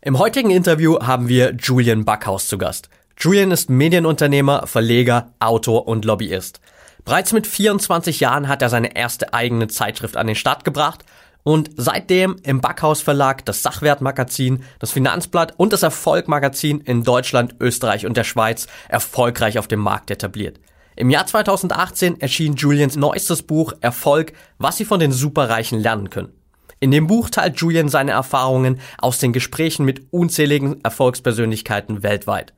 Im 0.00 0.16
heutigen 0.20 0.50
Interview 0.50 1.00
haben 1.00 1.26
wir 1.28 1.56
Julian 1.58 2.04
Backhaus 2.04 2.46
zu 2.46 2.56
Gast. 2.56 2.88
Julian 3.18 3.50
ist 3.50 3.68
Medienunternehmer, 3.68 4.68
Verleger, 4.68 5.32
Autor 5.40 5.88
und 5.88 6.04
Lobbyist. 6.04 6.60
Bereits 7.04 7.32
mit 7.32 7.48
24 7.48 8.20
Jahren 8.20 8.46
hat 8.46 8.62
er 8.62 8.68
seine 8.68 8.94
erste 8.94 9.34
eigene 9.34 9.66
Zeitschrift 9.66 10.16
an 10.16 10.28
den 10.28 10.36
Start 10.36 10.64
gebracht 10.64 11.04
und 11.42 11.70
seitdem 11.76 12.36
im 12.44 12.60
Backhaus 12.60 13.02
Verlag 13.02 13.44
das 13.44 13.64
Sachwertmagazin, 13.64 14.62
das 14.78 14.92
Finanzblatt 14.92 15.54
und 15.56 15.72
das 15.72 15.82
Erfolgmagazin 15.82 16.80
in 16.80 17.02
Deutschland, 17.02 17.56
Österreich 17.58 18.06
und 18.06 18.16
der 18.16 18.22
Schweiz 18.22 18.68
erfolgreich 18.88 19.58
auf 19.58 19.66
dem 19.66 19.80
Markt 19.80 20.12
etabliert. 20.12 20.60
Im 20.94 21.10
Jahr 21.10 21.26
2018 21.26 22.20
erschien 22.20 22.54
Julians 22.54 22.94
neuestes 22.94 23.42
Buch 23.42 23.72
Erfolg, 23.80 24.32
was 24.58 24.76
Sie 24.76 24.84
von 24.84 25.00
den 25.00 25.10
Superreichen 25.10 25.80
lernen 25.80 26.08
können. 26.08 26.37
In 26.80 26.90
dem 26.92 27.08
Buch 27.08 27.28
teilt 27.28 27.58
Julian 27.58 27.88
seine 27.88 28.12
Erfahrungen 28.12 28.80
aus 28.98 29.18
den 29.18 29.32
Gesprächen 29.32 29.84
mit 29.84 30.12
unzähligen 30.12 30.80
Erfolgspersönlichkeiten 30.84 32.02
weltweit. 32.02 32.52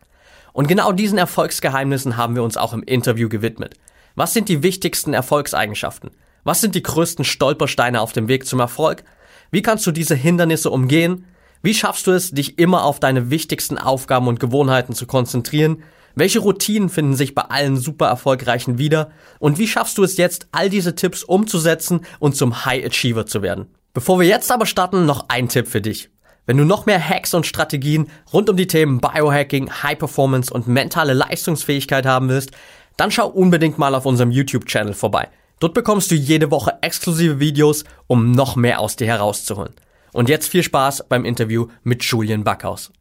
Und 0.53 0.69
genau 0.69 0.93
diesen 0.93 1.17
Erfolgsgeheimnissen 1.17 2.17
haben 2.17 2.35
wir 2.35 2.43
uns 2.43 2.57
auch 2.57 2.75
im 2.75 2.83
Interview 2.83 3.29
gewidmet. 3.29 3.77
Was 4.17 4.35
sind 4.35 4.49
die 4.49 4.63
wichtigsten 4.63 5.15
Erfolgseigenschaften? 5.15 6.11
Was 6.45 6.61
sind 6.61 6.75
die 6.75 6.83
größten 6.83 7.25
Stolpersteine 7.25 8.01
auf 8.01 8.13
dem 8.13 8.29
Weg 8.29 8.47
zum 8.47 8.61
Erfolg? 8.61 9.05
Wie 9.51 9.63
kannst 9.63 9.87
du 9.87 9.91
diese 9.91 10.15
Hindernisse 10.15 10.71
umgehen? 10.71 11.25
Wie 11.63 11.75
schaffst 11.75 12.07
du 12.07 12.11
es, 12.11 12.31
dich 12.31 12.59
immer 12.59 12.85
auf 12.85 13.01
deine 13.01 13.31
wichtigsten 13.31 13.79
Aufgaben 13.79 14.29
und 14.29 14.41
Gewohnheiten 14.41 14.95
zu 14.95 15.07
konzentrieren? 15.07 15.83
Welche 16.15 16.41
Routinen 16.41 16.89
finden 16.89 17.15
sich 17.15 17.35
bei 17.35 17.43
allen 17.43 17.77
super 17.77 18.09
erfolgreichen 18.09 18.79
wieder? 18.79 19.11
Und 19.39 19.59
wie 19.59 19.69
schaffst 19.69 19.97
du 19.97 20.03
es 20.03 20.17
jetzt, 20.17 20.49
all 20.53 20.69
diese 20.69 20.95
Tipps 20.95 21.23
umzusetzen 21.23 22.01
und 22.19 22.37
zum 22.37 22.65
High 22.65 22.85
Achiever 22.87 23.27
zu 23.27 23.43
werden? 23.43 23.67
Bevor 23.93 24.21
wir 24.21 24.27
jetzt 24.27 24.53
aber 24.53 24.67
starten, 24.67 25.05
noch 25.05 25.25
ein 25.29 25.49
Tipp 25.49 25.67
für 25.67 25.81
dich. 25.81 26.11
Wenn 26.47 26.57
du 26.57 26.65
noch 26.65 26.87
mehr 26.87 27.09
Hacks 27.09 27.35
und 27.35 27.45
Strategien 27.45 28.09
rund 28.33 28.49
um 28.49 28.57
die 28.57 28.69
Themen 28.69 29.01
Biohacking, 29.01 29.83
High 29.83 29.99
Performance 29.99 30.55
und 30.55 30.69
mentale 30.69 31.13
Leistungsfähigkeit 31.13 32.07
haben 32.07 32.29
willst, 32.29 32.53
dann 32.97 33.11
schau 33.11 33.27
unbedingt 33.27 33.79
mal 33.79 33.97
auf 33.97 34.07
unserem 34.07 34.31
YouTube-Channel 34.31 34.95
vorbei. 34.95 35.29
Dort 35.59 35.75
bekommst 35.75 36.11
du 36.13 36.15
jede 36.15 36.53
Woche 36.53 36.79
exklusive 36.83 37.41
Videos, 37.41 37.83
um 38.07 38.31
noch 38.31 38.55
mehr 38.55 38.79
aus 38.79 38.95
dir 38.95 39.09
herauszuholen. 39.09 39.75
Und 40.13 40.29
jetzt 40.29 40.49
viel 40.49 40.63
Spaß 40.63 41.07
beim 41.09 41.25
Interview 41.25 41.67
mit 41.83 42.05
Julian 42.05 42.45
Backhaus. 42.45 42.93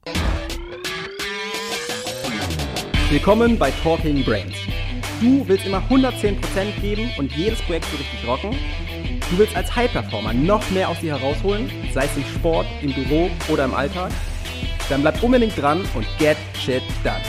Willkommen 3.12 3.60
bei 3.60 3.72
Talking 3.84 4.24
Brains. 4.24 4.56
Du 5.22 5.48
willst 5.48 5.68
immer 5.68 5.84
110% 5.90 6.38
geben 6.82 7.12
und 7.20 7.32
jedes 7.34 7.62
Projekt 7.62 7.86
so 7.92 7.98
richtig 7.98 8.28
rocken? 8.28 8.58
Du 9.30 9.38
willst 9.38 9.56
als 9.56 9.76
High-Performer 9.76 10.34
noch 10.34 10.68
mehr 10.72 10.90
aus 10.90 11.00
dir 11.02 11.16
herausholen, 11.16 11.70
sei 11.94 12.06
es 12.06 12.18
im 12.18 12.24
Sport, 12.24 12.66
im 12.82 12.92
Büro 12.96 13.30
oder 13.48 13.66
im 13.66 13.76
Alltag? 13.76 14.10
Dann 14.90 15.04
bleib 15.04 15.22
unbedingt 15.22 15.56
dran 15.56 15.88
und 15.94 16.08
get 16.18 16.36
shit 16.56 16.82
done. 17.04 17.22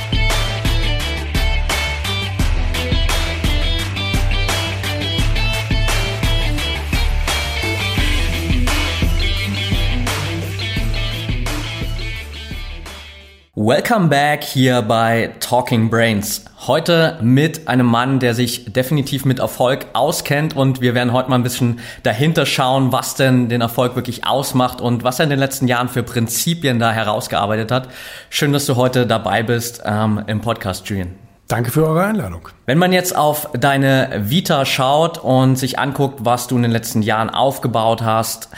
Welcome 13.54 14.08
back 14.08 14.42
hier 14.42 14.80
bei 14.80 15.34
Talking 15.38 15.90
Brains. 15.90 16.46
Heute 16.66 17.16
mit 17.22 17.68
einem 17.68 17.86
Mann, 17.86 18.18
der 18.18 18.34
sich 18.34 18.70
definitiv 18.70 19.24
mit 19.24 19.38
Erfolg 19.38 19.86
auskennt 19.94 20.54
und 20.54 20.82
wir 20.82 20.94
werden 20.94 21.14
heute 21.14 21.30
mal 21.30 21.36
ein 21.36 21.42
bisschen 21.42 21.80
dahinter 22.02 22.44
schauen, 22.44 22.92
was 22.92 23.14
denn 23.14 23.48
den 23.48 23.62
Erfolg 23.62 23.96
wirklich 23.96 24.26
ausmacht 24.26 24.82
und 24.82 25.02
was 25.02 25.18
er 25.18 25.24
in 25.24 25.30
den 25.30 25.38
letzten 25.38 25.68
Jahren 25.68 25.88
für 25.88 26.02
Prinzipien 26.02 26.78
da 26.78 26.92
herausgearbeitet 26.92 27.72
hat. 27.72 27.88
Schön, 28.28 28.52
dass 28.52 28.66
du 28.66 28.76
heute 28.76 29.06
dabei 29.06 29.42
bist 29.42 29.80
ähm, 29.86 30.22
im 30.26 30.42
Podcast, 30.42 30.86
Julian. 30.86 31.14
Danke 31.48 31.70
für 31.70 31.86
eure 31.86 32.04
Einladung. 32.04 32.50
Wenn 32.66 32.76
man 32.76 32.92
jetzt 32.92 33.16
auf 33.16 33.48
deine 33.58 34.10
Vita 34.28 34.66
schaut 34.66 35.16
und 35.16 35.56
sich 35.56 35.78
anguckt, 35.78 36.26
was 36.26 36.46
du 36.46 36.56
in 36.56 36.62
den 36.62 36.72
letzten 36.72 37.00
Jahren 37.00 37.30
aufgebaut 37.30 38.02
hast, 38.02 38.50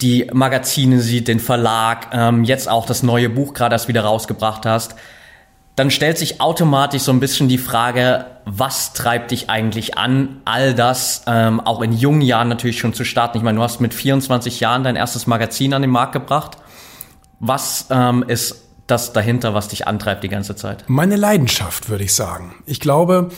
die 0.00 0.30
Magazine 0.32 1.00
sieht, 1.00 1.26
den 1.26 1.40
Verlag, 1.40 2.06
ähm, 2.12 2.44
jetzt 2.44 2.68
auch 2.68 2.86
das 2.86 3.02
neue 3.02 3.28
Buch 3.28 3.52
gerade 3.52 3.74
erst 3.74 3.88
wieder 3.88 4.02
rausgebracht 4.04 4.64
hast, 4.64 4.94
dann 5.76 5.90
stellt 5.90 6.18
sich 6.18 6.40
automatisch 6.40 7.02
so 7.02 7.12
ein 7.12 7.20
bisschen 7.20 7.48
die 7.48 7.58
Frage, 7.58 8.26
was 8.44 8.92
treibt 8.92 9.30
dich 9.30 9.48
eigentlich 9.48 9.96
an, 9.96 10.40
all 10.44 10.74
das 10.74 11.22
ähm, 11.26 11.60
auch 11.60 11.80
in 11.80 11.92
jungen 11.92 12.20
Jahren 12.20 12.48
natürlich 12.48 12.78
schon 12.78 12.92
zu 12.92 13.04
starten. 13.04 13.38
Ich 13.38 13.44
meine, 13.44 13.56
du 13.56 13.62
hast 13.62 13.80
mit 13.80 13.94
24 13.94 14.60
Jahren 14.60 14.84
dein 14.84 14.96
erstes 14.96 15.26
Magazin 15.26 15.72
an 15.72 15.82
den 15.82 15.90
Markt 15.90 16.12
gebracht. 16.12 16.58
Was 17.38 17.86
ähm, 17.90 18.24
ist 18.26 18.66
das 18.86 19.12
dahinter, 19.12 19.54
was 19.54 19.68
dich 19.68 19.86
antreibt 19.86 20.24
die 20.24 20.28
ganze 20.28 20.56
Zeit? 20.56 20.84
Meine 20.88 21.16
Leidenschaft, 21.16 21.88
würde 21.88 22.04
ich 22.04 22.12
sagen. 22.12 22.56
Ich 22.66 22.80
glaube, 22.80 23.30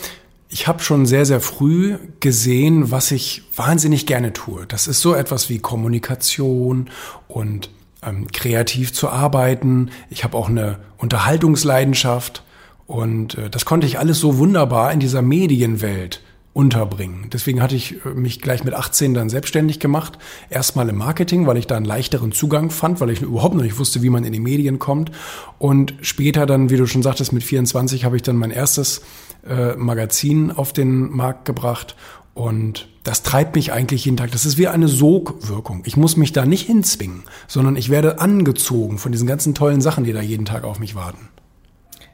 ich 0.49 0.67
habe 0.67 0.83
schon 0.83 1.05
sehr, 1.05 1.25
sehr 1.25 1.41
früh 1.41 1.97
gesehen, 2.19 2.91
was 2.91 3.11
ich 3.11 3.43
wahnsinnig 3.55 4.05
gerne 4.05 4.33
tue. 4.33 4.65
Das 4.67 4.87
ist 4.87 5.01
so 5.01 5.15
etwas 5.15 5.49
wie 5.49 5.59
Kommunikation 5.59 6.89
und 7.27 7.69
ähm, 8.05 8.27
kreativ 8.31 8.93
zu 8.93 9.09
arbeiten. 9.09 9.91
Ich 10.09 10.23
habe 10.23 10.37
auch 10.37 10.49
eine 10.49 10.79
Unterhaltungsleidenschaft 10.97 12.43
und 12.87 13.37
äh, 13.37 13.49
das 13.49 13.65
konnte 13.65 13.87
ich 13.87 13.99
alles 13.99 14.19
so 14.19 14.37
wunderbar 14.37 14.91
in 14.91 14.99
dieser 14.99 15.21
Medienwelt 15.21 16.21
unterbringen. 16.53 17.29
Deswegen 17.33 17.61
hatte 17.61 17.75
ich 17.75 18.05
äh, 18.05 18.09
mich 18.09 18.39
gleich 18.39 18.63
mit 18.63 18.73
18 18.73 19.13
dann 19.13 19.29
selbstständig 19.29 19.79
gemacht. 19.79 20.19
Erstmal 20.49 20.87
im 20.87 20.97
Marketing, 20.97 21.47
weil 21.47 21.57
ich 21.57 21.67
da 21.67 21.75
einen 21.75 21.85
leichteren 21.85 22.31
Zugang 22.31 22.69
fand, 22.69 23.01
weil 23.01 23.09
ich 23.09 23.21
überhaupt 23.21 23.55
noch 23.55 23.63
nicht 23.63 23.79
wusste, 23.79 24.03
wie 24.03 24.09
man 24.09 24.23
in 24.23 24.33
die 24.33 24.39
Medien 24.39 24.77
kommt. 24.77 25.11
Und 25.57 25.95
später 26.01 26.45
dann, 26.45 26.69
wie 26.69 26.77
du 26.77 26.85
schon 26.85 27.03
sagtest, 27.03 27.33
mit 27.33 27.43
24 27.43 28.05
habe 28.05 28.15
ich 28.15 28.21
dann 28.21 28.35
mein 28.35 28.51
erstes 28.51 29.01
äh, 29.47 29.75
Magazin 29.75 30.51
auf 30.51 30.73
den 30.73 31.09
Markt 31.09 31.45
gebracht. 31.45 31.95
Und 32.35 32.87
das 33.03 33.23
treibt 33.23 33.55
mich 33.55 33.73
eigentlich 33.73 34.05
jeden 34.05 34.17
Tag. 34.17 34.31
Das 34.31 34.45
ist 34.45 34.57
wie 34.57 34.67
eine 34.67 34.87
Sogwirkung. 34.87 35.83
Ich 35.85 35.97
muss 35.97 36.17
mich 36.17 36.33
da 36.33 36.45
nicht 36.45 36.67
hinzwingen, 36.67 37.23
sondern 37.47 37.75
ich 37.75 37.89
werde 37.89 38.19
angezogen 38.19 38.99
von 38.99 39.11
diesen 39.11 39.27
ganzen 39.27 39.55
tollen 39.55 39.81
Sachen, 39.81 40.03
die 40.03 40.13
da 40.13 40.21
jeden 40.21 40.45
Tag 40.45 40.63
auf 40.63 40.79
mich 40.79 40.95
warten. 40.95 41.29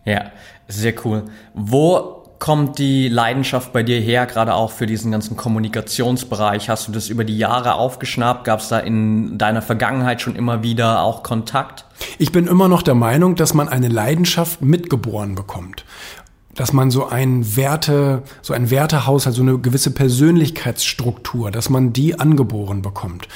Ja, 0.06 0.32
sehr 0.68 0.94
cool. 1.06 1.26
Wo 1.54 2.19
kommt 2.40 2.80
die 2.80 3.10
Leidenschaft 3.10 3.74
bei 3.74 3.84
dir 3.84 4.00
her, 4.00 4.26
gerade 4.26 4.56
auch 4.56 4.72
für 4.72 4.86
diesen 4.86 5.12
ganzen 5.12 5.36
Kommunikationsbereich? 5.36 6.70
Hast 6.70 6.88
du 6.88 6.92
das 6.94 7.10
über 7.10 7.26
die 7.26 7.38
Jahre 7.38 7.76
aufgeschnappt? 7.76 8.46
Gab 8.46 8.62
es 8.62 8.70
da 8.70 8.80
in 8.80 9.38
deiner 9.38 9.62
Vergangenheit 9.62 10.22
schon 10.22 10.36
immer 10.36 10.64
wieder 10.64 11.02
auch 11.02 11.22
Kontakt? 11.22 11.86
Ich 12.18 12.32
bin 12.32 12.48
immer 12.48 12.70
noch 12.70 12.82
der 12.82 12.96
Meinung, 12.96 13.36
dass 13.36 13.54
man 13.54 13.68
eine 13.68 13.90
Leidenschaft 13.90 14.62
mitgeboren 14.62 15.36
bekommt. 15.36 15.84
Dass 16.56 16.74
man 16.74 16.92
so 16.92 17.08
ein 17.08 17.56
Werte, 17.56 18.24
so 18.42 18.54
ein 18.54 18.70
Wertehaushalt, 18.70 19.36
so 19.36 19.42
eine 19.42 19.60
gewisse 19.60 19.92
Persönlichkeitsstruktur, 19.92 21.52
dass 21.52 21.70
man 21.70 21.94
die 21.94 22.20
angeboren 22.20 22.82
bekommt. 22.82 23.28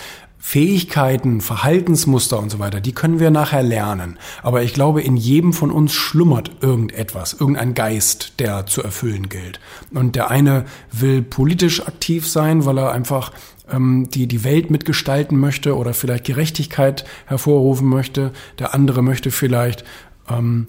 Fähigkeiten, 0.45 1.39
Verhaltensmuster 1.39 2.37
und 2.37 2.51
so 2.51 2.59
weiter, 2.59 2.81
die 2.81 2.91
können 2.91 3.21
wir 3.21 3.31
nachher 3.31 3.63
lernen. 3.63 4.19
Aber 4.43 4.61
ich 4.61 4.73
glaube, 4.73 5.01
in 5.01 5.15
jedem 5.15 5.53
von 5.53 5.71
uns 5.71 5.93
schlummert 5.93 6.51
irgendetwas, 6.59 7.31
irgendein 7.31 7.73
Geist, 7.73 8.33
der 8.39 8.65
zu 8.65 8.83
erfüllen 8.83 9.29
gilt. 9.29 9.61
Und 9.93 10.17
der 10.17 10.29
eine 10.29 10.65
will 10.91 11.21
politisch 11.21 11.87
aktiv 11.87 12.27
sein, 12.27 12.65
weil 12.65 12.77
er 12.77 12.91
einfach 12.91 13.31
ähm, 13.71 14.09
die, 14.11 14.27
die 14.27 14.43
Welt 14.43 14.69
mitgestalten 14.69 15.39
möchte 15.39 15.77
oder 15.77 15.93
vielleicht 15.93 16.25
Gerechtigkeit 16.25 17.05
hervorrufen 17.25 17.87
möchte. 17.87 18.33
Der 18.59 18.73
andere 18.73 19.01
möchte 19.01 19.31
vielleicht 19.31 19.85
ähm, 20.29 20.67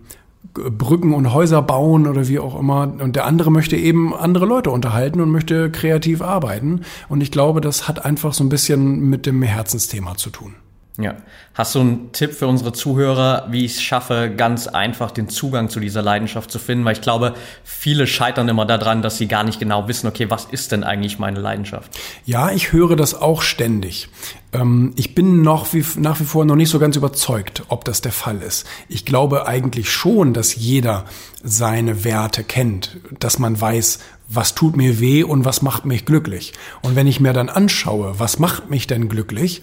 Brücken 0.52 1.14
und 1.14 1.32
Häuser 1.32 1.62
bauen 1.62 2.06
oder 2.06 2.28
wie 2.28 2.38
auch 2.38 2.58
immer. 2.58 2.92
Und 3.00 3.16
der 3.16 3.24
andere 3.24 3.50
möchte 3.50 3.76
eben 3.76 4.14
andere 4.14 4.46
Leute 4.46 4.70
unterhalten 4.70 5.20
und 5.20 5.30
möchte 5.30 5.70
kreativ 5.70 6.22
arbeiten. 6.22 6.82
Und 7.08 7.20
ich 7.22 7.30
glaube, 7.30 7.60
das 7.60 7.88
hat 7.88 8.04
einfach 8.04 8.32
so 8.34 8.44
ein 8.44 8.48
bisschen 8.48 9.08
mit 9.08 9.26
dem 9.26 9.42
Herzensthema 9.42 10.16
zu 10.16 10.30
tun. 10.30 10.54
Ja. 10.96 11.16
Hast 11.54 11.74
du 11.74 11.80
einen 11.80 12.12
Tipp 12.12 12.34
für 12.34 12.46
unsere 12.46 12.72
Zuhörer, 12.72 13.48
wie 13.50 13.64
ich 13.64 13.72
es 13.72 13.82
schaffe, 13.82 14.32
ganz 14.36 14.68
einfach 14.68 15.10
den 15.10 15.28
Zugang 15.28 15.68
zu 15.68 15.80
dieser 15.80 16.02
Leidenschaft 16.02 16.52
zu 16.52 16.60
finden? 16.60 16.84
Weil 16.84 16.92
ich 16.92 17.00
glaube, 17.00 17.34
viele 17.64 18.06
scheitern 18.06 18.48
immer 18.48 18.64
daran, 18.64 19.02
dass 19.02 19.18
sie 19.18 19.26
gar 19.26 19.42
nicht 19.42 19.58
genau 19.58 19.88
wissen, 19.88 20.06
okay, 20.06 20.30
was 20.30 20.44
ist 20.44 20.70
denn 20.70 20.84
eigentlich 20.84 21.18
meine 21.18 21.40
Leidenschaft? 21.40 21.90
Ja, 22.24 22.52
ich 22.52 22.70
höre 22.70 22.94
das 22.94 23.20
auch 23.20 23.42
ständig. 23.42 24.08
Ähm, 24.52 24.92
ich 24.94 25.16
bin 25.16 25.42
noch 25.42 25.72
wie, 25.72 25.84
nach 25.96 26.20
wie 26.20 26.24
vor 26.24 26.44
noch 26.44 26.54
nicht 26.54 26.70
so 26.70 26.78
ganz 26.78 26.94
überzeugt, 26.94 27.64
ob 27.68 27.84
das 27.84 28.00
der 28.00 28.12
Fall 28.12 28.40
ist. 28.40 28.64
Ich 28.88 29.04
glaube 29.04 29.48
eigentlich 29.48 29.90
schon, 29.90 30.32
dass 30.32 30.54
jeder 30.54 31.06
seine 31.42 32.04
Werte 32.04 32.44
kennt, 32.44 32.98
dass 33.18 33.40
man 33.40 33.60
weiß, 33.60 33.98
was 34.28 34.54
tut 34.54 34.76
mir 34.76 35.00
weh 35.00 35.24
und 35.24 35.44
was 35.44 35.60
macht 35.60 35.86
mich 35.86 36.06
glücklich. 36.06 36.52
Und 36.82 36.94
wenn 36.94 37.08
ich 37.08 37.18
mir 37.18 37.32
dann 37.32 37.48
anschaue, 37.48 38.14
was 38.18 38.38
macht 38.38 38.70
mich 38.70 38.86
denn 38.86 39.08
glücklich, 39.08 39.62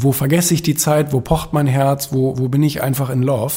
wo 0.00 0.12
vergesse 0.12 0.54
ich 0.54 0.62
die 0.62 0.76
Zeit, 0.76 1.12
wo 1.12 1.20
pocht 1.20 1.52
mein 1.52 1.66
Herz, 1.66 2.12
wo, 2.12 2.38
wo 2.38 2.48
bin 2.48 2.62
ich 2.62 2.82
einfach 2.82 3.10
in 3.10 3.22
Love, 3.22 3.54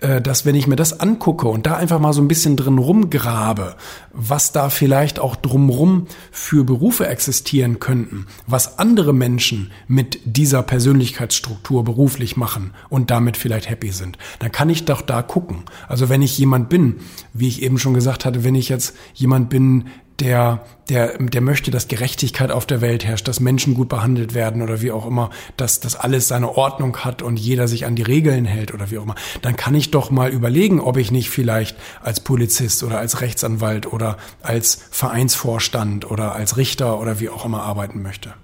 dass 0.00 0.46
wenn 0.46 0.54
ich 0.54 0.66
mir 0.66 0.76
das 0.76 0.98
angucke 0.98 1.46
und 1.48 1.66
da 1.66 1.76
einfach 1.76 1.98
mal 1.98 2.12
so 2.12 2.22
ein 2.22 2.28
bisschen 2.28 2.56
drin 2.56 2.78
rumgrabe, 2.78 3.76
was 4.12 4.52
da 4.52 4.70
vielleicht 4.70 5.18
auch 5.18 5.36
drumrum 5.36 6.06
für 6.30 6.64
Berufe 6.64 7.06
existieren 7.06 7.80
könnten, 7.80 8.26
was 8.46 8.78
andere 8.78 9.12
Menschen 9.12 9.70
mit 9.88 10.18
dieser 10.24 10.62
Persönlichkeitsstruktur 10.62 11.84
beruflich 11.84 12.36
machen 12.36 12.72
und 12.88 13.10
damit 13.10 13.36
vielleicht 13.36 13.68
happy 13.68 13.90
sind, 13.90 14.16
dann 14.38 14.52
kann 14.52 14.70
ich 14.70 14.84
doch 14.84 15.02
da 15.02 15.22
gucken. 15.22 15.64
Also 15.88 16.08
wenn 16.08 16.22
ich 16.22 16.38
jemand 16.38 16.68
bin, 16.68 16.96
wie 17.32 17.48
ich 17.48 17.62
eben 17.62 17.78
schon 17.78 17.94
gesagt 17.94 18.24
hatte, 18.24 18.42
wenn 18.42 18.54
ich 18.54 18.68
jetzt 18.68 18.96
jemand 19.14 19.50
bin, 19.50 19.84
der, 20.20 20.64
der, 20.88 21.18
der 21.18 21.40
möchte, 21.40 21.70
dass 21.70 21.88
Gerechtigkeit 21.88 22.50
auf 22.50 22.66
der 22.66 22.80
Welt 22.80 23.04
herrscht, 23.04 23.26
dass 23.26 23.40
Menschen 23.40 23.74
gut 23.74 23.88
behandelt 23.88 24.34
werden 24.34 24.62
oder 24.62 24.82
wie 24.82 24.92
auch 24.92 25.06
immer, 25.06 25.30
dass 25.56 25.80
das 25.80 25.96
alles 25.96 26.28
seine 26.28 26.56
Ordnung 26.56 26.98
hat 26.98 27.22
und 27.22 27.38
jeder 27.38 27.68
sich 27.68 27.86
an 27.86 27.96
die 27.96 28.02
Regeln 28.02 28.44
hält 28.44 28.74
oder 28.74 28.90
wie 28.90 28.98
auch 28.98 29.04
immer, 29.04 29.14
dann 29.42 29.56
kann 29.56 29.74
ich 29.74 29.89
doch 29.90 30.10
mal 30.10 30.30
überlegen, 30.30 30.80
ob 30.80 30.96
ich 30.96 31.10
nicht 31.10 31.30
vielleicht 31.30 31.76
als 32.02 32.20
Polizist 32.20 32.82
oder 32.82 32.98
als 32.98 33.20
Rechtsanwalt 33.20 33.92
oder 33.92 34.16
als 34.42 34.80
Vereinsvorstand 34.90 36.10
oder 36.10 36.34
als 36.34 36.56
Richter 36.56 37.00
oder 37.00 37.20
wie 37.20 37.28
auch 37.28 37.44
immer 37.44 37.62
arbeiten 37.62 38.02
möchte. 38.02 38.34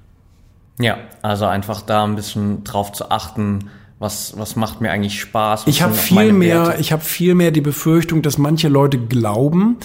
Ja, 0.79 0.99
also 1.23 1.47
einfach 1.47 1.83
da 1.83 2.05
ein 2.05 2.17
bisschen 2.17 2.65
drauf 2.65 2.93
zu 2.93 3.11
achten, 3.11 3.71
was, 3.99 4.35
was 4.37 4.57
macht 4.57 4.81
mir 4.81 4.91
eigentlich 4.91 5.21
Spaß? 5.21 5.65
ich 5.67 5.81
habe 5.81 5.95
viel 5.95 6.33
mehr, 6.33 6.79
ich 6.79 6.93
habe 6.93 7.03
viel 7.03 7.35
mehr 7.35 7.51
die 7.51 7.63
Befürchtung, 7.63 8.21
dass 8.21 8.37
manche 8.37 8.69
Leute 8.69 8.99
glauben, 8.99 9.79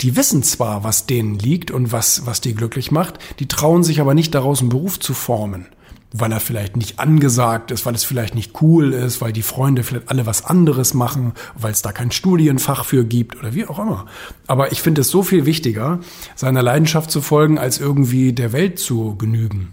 die 0.00 0.16
wissen 0.16 0.42
zwar, 0.42 0.84
was 0.84 1.04
denen 1.06 1.38
liegt 1.38 1.70
und 1.70 1.92
was, 1.92 2.26
was 2.26 2.40
die 2.40 2.54
glücklich 2.54 2.90
macht, 2.90 3.18
die 3.38 3.48
trauen 3.48 3.84
sich 3.84 4.00
aber 4.00 4.14
nicht 4.14 4.34
daraus 4.34 4.60
einen 4.60 4.70
Beruf 4.70 4.98
zu 4.98 5.12
formen. 5.12 5.66
Weil 6.12 6.32
er 6.32 6.40
vielleicht 6.40 6.76
nicht 6.76 6.98
angesagt 6.98 7.70
ist, 7.70 7.86
weil 7.86 7.94
es 7.94 8.04
vielleicht 8.04 8.34
nicht 8.34 8.60
cool 8.60 8.92
ist, 8.92 9.20
weil 9.20 9.32
die 9.32 9.42
Freunde 9.42 9.84
vielleicht 9.84 10.08
alle 10.08 10.26
was 10.26 10.44
anderes 10.44 10.92
machen, 10.92 11.34
weil 11.54 11.70
es 11.70 11.82
da 11.82 11.92
kein 11.92 12.10
Studienfach 12.10 12.84
für 12.84 13.04
gibt 13.04 13.38
oder 13.38 13.54
wie 13.54 13.66
auch 13.66 13.78
immer. 13.78 14.06
Aber 14.48 14.72
ich 14.72 14.82
finde 14.82 15.02
es 15.02 15.08
so 15.08 15.22
viel 15.22 15.46
wichtiger, 15.46 16.00
seiner 16.34 16.62
Leidenschaft 16.62 17.10
zu 17.10 17.20
folgen, 17.20 17.58
als 17.58 17.78
irgendwie 17.78 18.32
der 18.32 18.52
Welt 18.52 18.80
zu 18.80 19.14
genügen. 19.16 19.72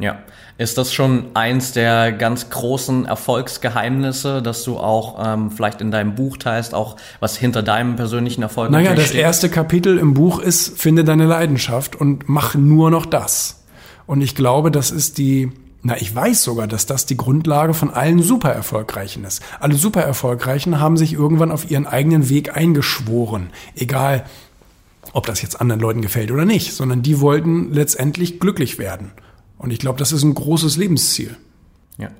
Ja, 0.00 0.18
ist 0.58 0.76
das 0.76 0.92
schon 0.92 1.26
eins 1.34 1.72
der 1.72 2.10
ganz 2.10 2.50
großen 2.50 3.06
Erfolgsgeheimnisse, 3.06 4.42
dass 4.42 4.64
du 4.64 4.76
auch 4.76 5.24
ähm, 5.24 5.52
vielleicht 5.52 5.80
in 5.80 5.92
deinem 5.92 6.16
Buch 6.16 6.36
teilst, 6.36 6.74
auch 6.74 6.96
was 7.20 7.36
hinter 7.36 7.62
deinem 7.62 7.94
persönlichen 7.94 8.42
Erfolg 8.42 8.72
Naja, 8.72 8.94
das 8.94 9.08
steht? 9.08 9.20
erste 9.20 9.48
Kapitel 9.48 9.98
im 9.98 10.14
Buch 10.14 10.40
ist, 10.40 10.80
finde 10.80 11.04
deine 11.04 11.26
Leidenschaft 11.26 11.94
und 11.94 12.28
mach 12.28 12.56
nur 12.56 12.90
noch 12.90 13.06
das. 13.06 13.63
Und 14.06 14.20
ich 14.20 14.34
glaube, 14.34 14.70
das 14.70 14.90
ist 14.90 15.18
die, 15.18 15.50
na, 15.82 15.96
ich 15.96 16.14
weiß 16.14 16.42
sogar, 16.42 16.66
dass 16.66 16.86
das 16.86 17.06
die 17.06 17.16
Grundlage 17.16 17.74
von 17.74 17.90
allen 17.90 18.22
super 18.22 18.50
erfolgreichen 18.50 19.24
ist. 19.24 19.42
Alle 19.60 19.74
super 19.74 20.02
erfolgreichen 20.02 20.80
haben 20.80 20.96
sich 20.96 21.12
irgendwann 21.12 21.52
auf 21.52 21.70
ihren 21.70 21.86
eigenen 21.86 22.28
Weg 22.28 22.56
eingeschworen. 22.56 23.50
Egal, 23.76 24.24
ob 25.12 25.26
das 25.26 25.42
jetzt 25.42 25.60
anderen 25.60 25.80
Leuten 25.80 26.02
gefällt 26.02 26.30
oder 26.30 26.44
nicht, 26.44 26.72
sondern 26.74 27.02
die 27.02 27.20
wollten 27.20 27.72
letztendlich 27.72 28.40
glücklich 28.40 28.78
werden. 28.78 29.12
Und 29.58 29.70
ich 29.70 29.78
glaube, 29.78 29.98
das 29.98 30.12
ist 30.12 30.22
ein 30.22 30.34
großes 30.34 30.76
Lebensziel. 30.76 31.36
Ja. 31.98 32.10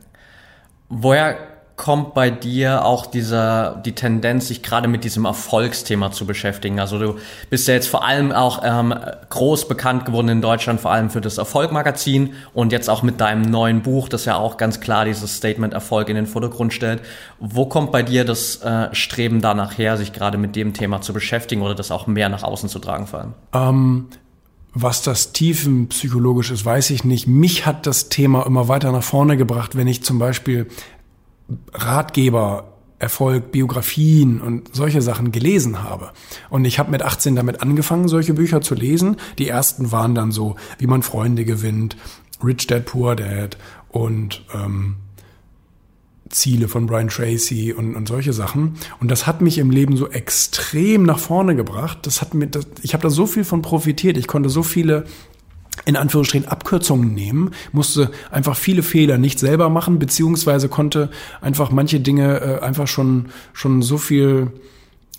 Woher 0.89 1.54
kommt 1.76 2.15
bei 2.15 2.31
dir 2.31 2.85
auch 2.85 3.06
dieser, 3.06 3.82
die 3.85 3.93
Tendenz, 3.93 4.49
sich 4.49 4.62
gerade 4.62 4.87
mit 4.87 5.03
diesem 5.03 5.25
Erfolgsthema 5.25 6.12
zu 6.12 6.25
beschäftigen? 6.25 6.79
Also 6.79 6.99
du 6.99 7.17
bist 7.50 7.67
ja 7.67 7.75
jetzt 7.75 7.88
vor 7.88 8.05
allem 8.05 8.31
auch 8.31 8.62
ähm, 8.65 8.94
groß 9.31 9.67
bekannt 9.67 10.05
geworden 10.05 10.29
in 10.29 10.41
Deutschland, 10.41 10.81
vor 10.81 10.93
allem 10.93 11.11
für 11.11 11.21
das 11.21 11.38
Erfolgmagazin 11.38 12.35
und 12.53 12.71
jetzt 12.71 12.88
auch 12.88 13.03
mit 13.03 13.21
deinem 13.21 13.43
neuen 13.43 13.82
Buch, 13.82 14.09
das 14.09 14.25
ja 14.25 14.37
auch 14.37 14.56
ganz 14.56 14.81
klar 14.81 15.05
dieses 15.05 15.37
Statement 15.37 15.75
Erfolg 15.75 16.09
in 16.09 16.15
den 16.15 16.26
Vordergrund 16.26 16.73
stellt. 16.73 17.03
Wo 17.41 17.67
kommt 17.67 17.91
bei 17.91 18.05
dir 18.05 18.25
das 18.25 18.62
äh, 18.62 18.94
Streben 18.94 19.41
danach 19.41 19.77
her, 19.77 19.97
sich 19.97 20.12
gerade 20.12 20.38
mit 20.38 20.55
dem 20.55 20.75
Thema 20.75 21.00
zu 21.00 21.12
beschäftigen 21.12 21.62
oder 21.62 21.75
das 21.75 21.91
auch 21.91 22.06
mehr 22.06 22.29
nach 22.29 22.44
außen 22.44 22.69
zu 22.69 22.79
tragen 22.79 23.09
vor 23.09 23.20
allem? 23.20 23.35
Ähm, 23.53 24.06
was 24.75 25.03
das 25.03 25.32
tiefenpsychologisch 25.32 26.50
ist, 26.50 26.65
weiß 26.65 26.91
ich 26.91 27.05
nicht. 27.05 27.27
Mich 27.29 27.65
hat 27.65 27.87
das 27.87 28.09
Thema 28.09 28.44
immer 28.44 28.69
weiter 28.69 28.91
nach 28.91 29.05
vorne 29.05 29.37
gebracht, 29.37 29.77
wenn 29.77 29.87
ich 29.87 30.03
zum 30.03 30.19
Beispiel 30.19 30.69
Ratgeber, 31.73 32.75
Erfolg, 32.99 33.52
Biografien 33.52 34.41
und 34.41 34.75
solche 34.75 35.02
Sachen 35.02 35.31
gelesen 35.31 35.82
habe. 35.82 36.12
Und 36.49 36.64
ich 36.64 36.79
habe 36.79 36.91
mit 36.91 37.02
18 37.02 37.37
damit 37.37 37.61
angefangen, 37.61 38.08
solche 38.08 38.35
Bücher 38.35 38.61
zu 38.61 38.75
lesen. 38.75 39.17
Die 39.38 39.49
ersten 39.49 39.93
waren 39.93 40.14
dann 40.14 40.32
so, 40.32 40.56
wie 40.79 40.87
man 40.87 41.02
Freunde 41.02 41.44
gewinnt, 41.44 41.96
Rich 42.43 42.67
Dad, 42.67 42.87
Poor 42.87 43.17
Dad 43.17 43.58
und 43.91 44.44
ähm, 44.55 44.96
Ziele 46.31 46.69
von 46.69 46.87
Brian 46.87 47.08
Tracy 47.08 47.73
und, 47.73 47.94
und 47.94 48.08
solche 48.08 48.32
Sachen. 48.32 48.75
Und 49.00 49.11
das 49.11 49.26
hat 49.26 49.41
mich 49.41 49.58
im 49.58 49.70
Leben 49.70 49.96
so 49.96 50.08
extrem 50.08 51.02
nach 51.02 51.19
vorne 51.19 51.55
gebracht. 51.55 51.99
Das 52.02 52.20
hat 52.20 52.35
mir, 52.35 52.46
das, 52.46 52.67
ich 52.82 52.94
habe 52.94 53.02
da 53.02 53.11
so 53.11 53.26
viel 53.26 53.44
von 53.44 53.62
profitiert. 53.62 54.17
Ich 54.17 54.26
konnte 54.26 54.49
so 54.49 54.62
viele 54.62 55.05
in 55.85 55.97
Anführungsstrichen 55.97 56.49
Abkürzungen 56.49 57.15
nehmen, 57.15 57.50
musste 57.73 58.11
einfach 58.31 58.56
viele 58.56 58.82
Fehler 58.82 59.19
nicht 59.19 59.38
selber 59.38 59.69
machen, 59.69 59.99
beziehungsweise 59.99 60.69
konnte 60.69 61.11
einfach 61.41 61.71
manche 61.71 62.00
Dinge 62.00 62.41
äh, 62.41 62.61
einfach 62.61 62.87
schon, 62.87 63.26
schon 63.53 63.82
so 63.82 63.99
viel, 63.99 64.53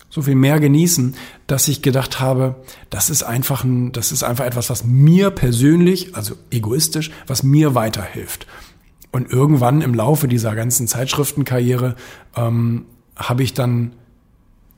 so 0.08 0.22
viel 0.22 0.34
mehr 0.34 0.58
genießen, 0.58 1.14
dass 1.46 1.68
ich 1.68 1.82
gedacht 1.82 2.20
habe, 2.20 2.56
das 2.90 3.10
ist 3.10 3.22
einfach 3.22 3.64
ein, 3.64 3.92
das 3.92 4.12
ist 4.12 4.22
einfach 4.22 4.44
etwas, 4.44 4.70
was 4.70 4.84
mir 4.84 5.30
persönlich, 5.30 6.16
also 6.16 6.34
egoistisch, 6.50 7.10
was 7.26 7.42
mir 7.42 7.74
weiterhilft. 7.74 8.46
Und 9.12 9.30
irgendwann 9.30 9.82
im 9.82 9.94
Laufe 9.94 10.28
dieser 10.28 10.54
ganzen 10.54 10.88
Zeitschriftenkarriere 10.88 11.96
ähm, 12.34 12.86
habe 13.14 13.42
ich 13.42 13.54
dann 13.54 13.92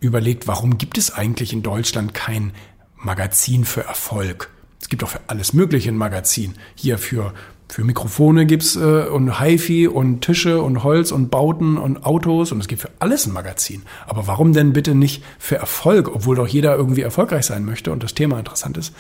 überlegt, 0.01 0.47
warum 0.47 0.79
gibt 0.79 0.99
es 0.99 1.13
eigentlich 1.13 1.53
in 1.53 1.63
Deutschland 1.63 2.15
kein 2.15 2.53
Magazin 2.97 3.65
für 3.65 3.85
Erfolg? 3.85 4.51
Es 4.81 4.89
gibt 4.89 5.03
auch 5.05 5.09
für 5.09 5.21
alles 5.27 5.53
Mögliche 5.53 5.91
ein 5.91 5.97
Magazin. 5.97 6.55
Hier 6.75 6.99
für, 6.99 7.35
für 7.69 7.85
Mikrofone 7.85 8.47
gibt's 8.47 8.77
äh, 8.77 9.07
und 9.07 9.41
HiFi 9.41 9.89
und 9.89 10.21
Tische 10.21 10.63
und 10.63 10.83
Holz 10.85 11.13
und 11.13 11.31
Bauten 11.31 11.77
und 11.77 12.05
Autos 12.05 12.53
und 12.53 12.61
es 12.61 12.69
gibt 12.69 12.83
für 12.83 12.91
alles 12.99 13.27
ein 13.27 13.33
Magazin. 13.33 13.83
Aber 14.07 14.27
warum 14.27 14.53
denn 14.53 14.73
bitte 14.73 14.95
nicht 14.95 15.23
für 15.39 15.57
Erfolg, 15.57 16.15
obwohl 16.15 16.37
doch 16.37 16.47
jeder 16.47 16.77
irgendwie 16.77 17.03
erfolgreich 17.03 17.47
sein 17.47 17.65
möchte 17.65 17.93
und 17.93 18.03
das 18.03 18.15
Thema 18.15 18.39
interessant 18.39 18.79
ist? 18.79 18.95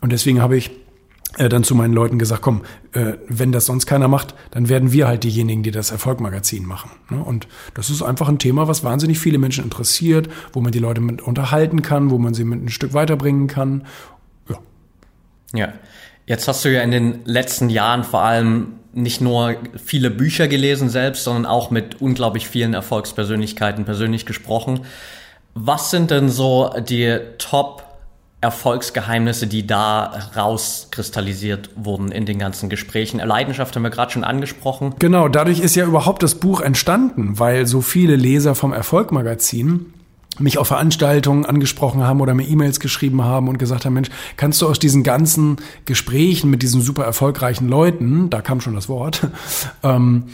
Und 0.00 0.12
deswegen 0.12 0.42
habe 0.42 0.56
ich 0.56 0.70
äh, 1.38 1.48
dann 1.48 1.64
zu 1.64 1.74
meinen 1.74 1.92
Leuten 1.92 2.18
gesagt, 2.18 2.42
komm, 2.42 2.62
äh, 2.92 3.14
wenn 3.28 3.52
das 3.52 3.66
sonst 3.66 3.86
keiner 3.86 4.08
macht, 4.08 4.34
dann 4.50 4.68
werden 4.68 4.92
wir 4.92 5.06
halt 5.06 5.24
diejenigen, 5.24 5.62
die 5.62 5.70
das 5.70 5.90
Erfolgmagazin 5.90 6.64
machen. 6.64 6.90
Ne? 7.10 7.22
Und 7.22 7.46
das 7.74 7.90
ist 7.90 8.02
einfach 8.02 8.28
ein 8.28 8.38
Thema, 8.38 8.68
was 8.68 8.84
wahnsinnig 8.84 9.18
viele 9.18 9.38
Menschen 9.38 9.64
interessiert, 9.64 10.28
wo 10.52 10.60
man 10.60 10.72
die 10.72 10.78
Leute 10.78 11.00
mit 11.00 11.20
unterhalten 11.20 11.82
kann, 11.82 12.10
wo 12.10 12.18
man 12.18 12.32
sie 12.32 12.44
mit 12.44 12.62
ein 12.62 12.68
Stück 12.68 12.94
weiterbringen 12.94 13.48
kann. 13.48 13.84
Ja. 15.56 15.72
Jetzt 16.26 16.48
hast 16.48 16.64
du 16.64 16.72
ja 16.72 16.82
in 16.82 16.90
den 16.90 17.24
letzten 17.24 17.70
Jahren 17.70 18.04
vor 18.04 18.22
allem 18.22 18.74
nicht 18.92 19.20
nur 19.20 19.56
viele 19.84 20.10
Bücher 20.10 20.48
gelesen 20.48 20.88
selbst, 20.88 21.24
sondern 21.24 21.46
auch 21.46 21.70
mit 21.70 22.00
unglaublich 22.00 22.48
vielen 22.48 22.74
Erfolgspersönlichkeiten 22.74 23.84
persönlich 23.84 24.26
gesprochen. 24.26 24.80
Was 25.54 25.90
sind 25.90 26.10
denn 26.10 26.28
so 26.28 26.74
die 26.88 27.18
Top 27.38 27.86
Erfolgsgeheimnisse, 28.42 29.46
die 29.46 29.66
da 29.66 30.30
rauskristallisiert 30.36 31.70
wurden 31.74 32.12
in 32.12 32.26
den 32.26 32.38
ganzen 32.38 32.68
Gesprächen. 32.68 33.18
Leidenschaft 33.18 33.74
haben 33.74 33.82
wir 33.82 33.90
gerade 33.90 34.12
schon 34.12 34.24
angesprochen. 34.24 34.94
Genau, 34.98 35.28
dadurch 35.28 35.58
ist 35.60 35.74
ja 35.74 35.86
überhaupt 35.86 36.22
das 36.22 36.34
Buch 36.34 36.60
entstanden, 36.60 37.38
weil 37.38 37.66
so 37.66 37.80
viele 37.80 38.14
Leser 38.14 38.54
vom 38.54 38.72
Erfolgmagazin 38.72 39.94
mich 40.38 40.58
auf 40.58 40.68
Veranstaltungen 40.68 41.46
angesprochen 41.46 42.04
haben 42.04 42.20
oder 42.20 42.34
mir 42.34 42.46
E-Mails 42.46 42.80
geschrieben 42.80 43.24
haben 43.24 43.48
und 43.48 43.58
gesagt 43.58 43.84
haben, 43.84 43.94
Mensch, 43.94 44.10
kannst 44.36 44.62
du 44.62 44.68
aus 44.68 44.78
diesen 44.78 45.02
ganzen 45.02 45.56
Gesprächen 45.84 46.50
mit 46.50 46.62
diesen 46.62 46.80
super 46.80 47.04
erfolgreichen 47.04 47.68
Leuten, 47.68 48.30
da 48.30 48.40
kam 48.40 48.60
schon 48.60 48.74
das 48.74 48.88
Wort, 48.88 49.28
ähm, 49.82 50.24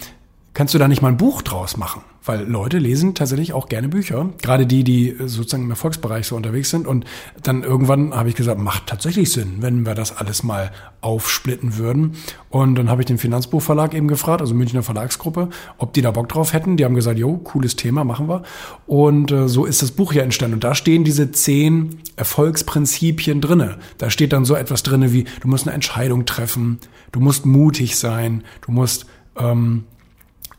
kannst 0.54 0.75
du 0.75 0.78
da 0.78 0.88
nicht 0.88 1.02
mal 1.02 1.09
ein 1.09 1.16
Buch 1.16 1.42
draus 1.42 1.76
machen? 1.76 2.02
Weil 2.25 2.45
Leute 2.45 2.79
lesen 2.79 3.14
tatsächlich 3.14 3.52
auch 3.52 3.69
gerne 3.69 3.88
Bücher, 3.88 4.31
gerade 4.43 4.67
die, 4.67 4.85
die 4.85 5.17
sozusagen 5.19 5.64
im 5.64 5.71
Erfolgsbereich 5.71 6.26
so 6.26 6.37
unterwegs 6.37 6.71
sind. 6.71 6.87
Und 6.87 7.05
dann 7.43 7.64
irgendwann 7.64 8.14
habe 8.14 8.29
ich 8.29 8.37
gesagt, 8.37 8.61
macht 8.61 8.87
tatsächlich 8.87 9.33
Sinn, 9.33 9.57
wenn 9.61 9.85
wir 9.85 9.95
das 9.95 10.17
alles 10.17 10.43
mal 10.43 10.71
aufsplitten 11.00 11.79
würden. 11.79 12.17
Und 12.49 12.76
dann 12.76 12.88
habe 12.88 13.02
ich 13.02 13.07
den 13.07 13.19
Finanzbuchverlag 13.19 13.93
eben 13.95 14.07
gefragt, 14.07 14.41
also 14.41 14.55
Münchner 14.55 14.85
Verlagsgruppe, 14.85 15.49
ob 15.79 15.93
die 15.95 16.02
da 16.02 16.12
Bock 16.12 16.29
drauf 16.29 16.52
hätten. 16.52 16.76
Die 16.76 16.85
haben 16.85 16.95
gesagt, 16.95 17.19
jo, 17.19 17.38
cooles 17.38 17.75
Thema, 17.75 18.05
machen 18.05 18.29
wir. 18.29 18.43
Und 18.87 19.33
äh, 19.33 19.49
so 19.49 19.64
ist 19.64 19.83
das 19.83 19.91
Buch 19.91 20.12
ja 20.12 20.23
entstanden. 20.23 20.55
Und 20.55 20.64
da 20.64 20.75
stehen 20.76 21.02
diese 21.02 21.33
zehn 21.33 21.99
Erfolgsprinzipien 22.17 23.41
drinne. 23.41 23.79
Da 23.99 24.11
steht 24.11 24.33
dann 24.33 24.45
so 24.45 24.55
etwas 24.55 24.85
drinne 24.85 25.12
wie, 25.12 25.25
du 25.41 25.49
musst 25.49 25.67
eine 25.67 25.75
Entscheidung 25.75 26.25
treffen, 26.25 26.79
du 27.11 27.19
musst 27.19 27.47
mutig 27.47 27.97
sein, 27.97 28.45
du 28.64 28.71
musst 28.71 29.07
ähm, 29.38 29.85
äh, 29.85 30.01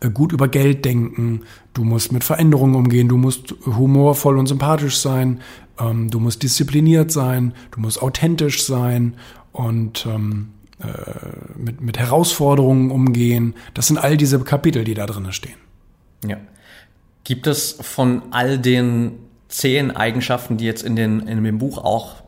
gut 0.10 0.32
über 0.32 0.48
Geld 0.48 0.86
denken, 0.86 1.42
du 1.74 1.84
musst 1.84 2.12
mit 2.12 2.24
Veränderungen 2.24 2.76
umgehen, 2.76 3.08
du 3.08 3.18
musst 3.18 3.54
humorvoll 3.66 4.38
und 4.38 4.48
sympathisch 4.48 4.98
sein, 4.98 5.42
ähm, 5.80 6.10
du 6.10 6.20
musst 6.20 6.44
diszipliniert 6.44 7.12
sein, 7.12 7.54
du 7.72 7.80
musst 7.80 8.02
authentisch 8.02 8.64
sein 8.64 9.16
und 9.52 10.06
ähm, 10.06 10.50
äh, 10.80 10.88
mit, 11.58 11.82
mit 11.82 11.98
Herausforderungen 11.98 12.92
umgehen. 12.92 13.56
Das 13.74 13.88
sind 13.88 13.98
all 13.98 14.18
diese 14.18 14.40
Kapitel, 14.40 14.84
die 14.84 14.94
da 14.94 15.06
drin 15.06 15.32
stehen. 15.32 15.58
Ja. 16.28 16.38
Gibt 17.24 17.48
es 17.48 17.78
von 17.80 18.24
all 18.32 18.60
den 18.60 19.14
zehn 19.48 19.92
Eigenschaften, 19.92 20.58
die 20.58 20.66
jetzt 20.66 20.84
in, 20.84 20.96
den, 20.96 21.22
in 21.22 21.44
dem 21.44 21.58
Buch 21.58 21.78
auch 21.78 22.24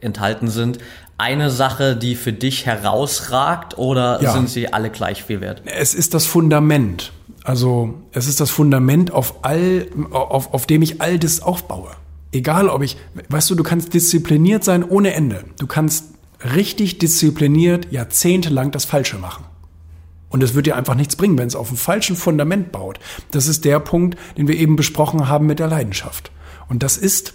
enthalten 0.00 0.48
sind, 0.48 0.78
eine 1.18 1.50
Sache, 1.50 1.96
die 1.96 2.14
für 2.14 2.32
dich 2.32 2.64
herausragt 2.64 3.76
oder 3.76 4.22
ja. 4.22 4.32
sind 4.32 4.48
sie 4.48 4.72
alle 4.72 4.88
gleich 4.88 5.22
viel 5.22 5.42
wert? 5.42 5.62
Es 5.66 5.92
ist 5.92 6.14
das 6.14 6.24
Fundament. 6.24 7.12
Also 7.44 7.94
es 8.12 8.26
ist 8.26 8.40
das 8.40 8.50
Fundament, 8.50 9.12
auf, 9.12 9.44
all, 9.44 9.88
auf, 10.10 10.52
auf 10.52 10.66
dem 10.66 10.82
ich 10.82 11.00
all 11.00 11.18
das 11.18 11.40
aufbaue. 11.42 11.90
Egal 12.32 12.68
ob 12.68 12.82
ich, 12.82 12.96
weißt 13.28 13.50
du, 13.50 13.54
du 13.54 13.62
kannst 13.62 13.94
diszipliniert 13.94 14.62
sein 14.62 14.84
ohne 14.84 15.14
Ende. 15.14 15.44
Du 15.58 15.66
kannst 15.66 16.04
richtig 16.54 16.98
diszipliniert 16.98 17.90
jahrzehntelang 17.90 18.70
das 18.70 18.84
Falsche 18.84 19.18
machen. 19.18 19.44
Und 20.28 20.44
es 20.44 20.54
wird 20.54 20.66
dir 20.66 20.76
einfach 20.76 20.94
nichts 20.94 21.16
bringen, 21.16 21.38
wenn 21.38 21.48
es 21.48 21.56
auf 21.56 21.68
einem 21.68 21.76
falschen 21.76 22.14
Fundament 22.14 22.70
baut. 22.70 23.00
Das 23.32 23.48
ist 23.48 23.64
der 23.64 23.80
Punkt, 23.80 24.16
den 24.38 24.46
wir 24.46 24.56
eben 24.56 24.76
besprochen 24.76 25.28
haben 25.28 25.46
mit 25.46 25.58
der 25.58 25.66
Leidenschaft. 25.66 26.30
Und 26.68 26.84
das 26.84 26.96
ist 26.96 27.34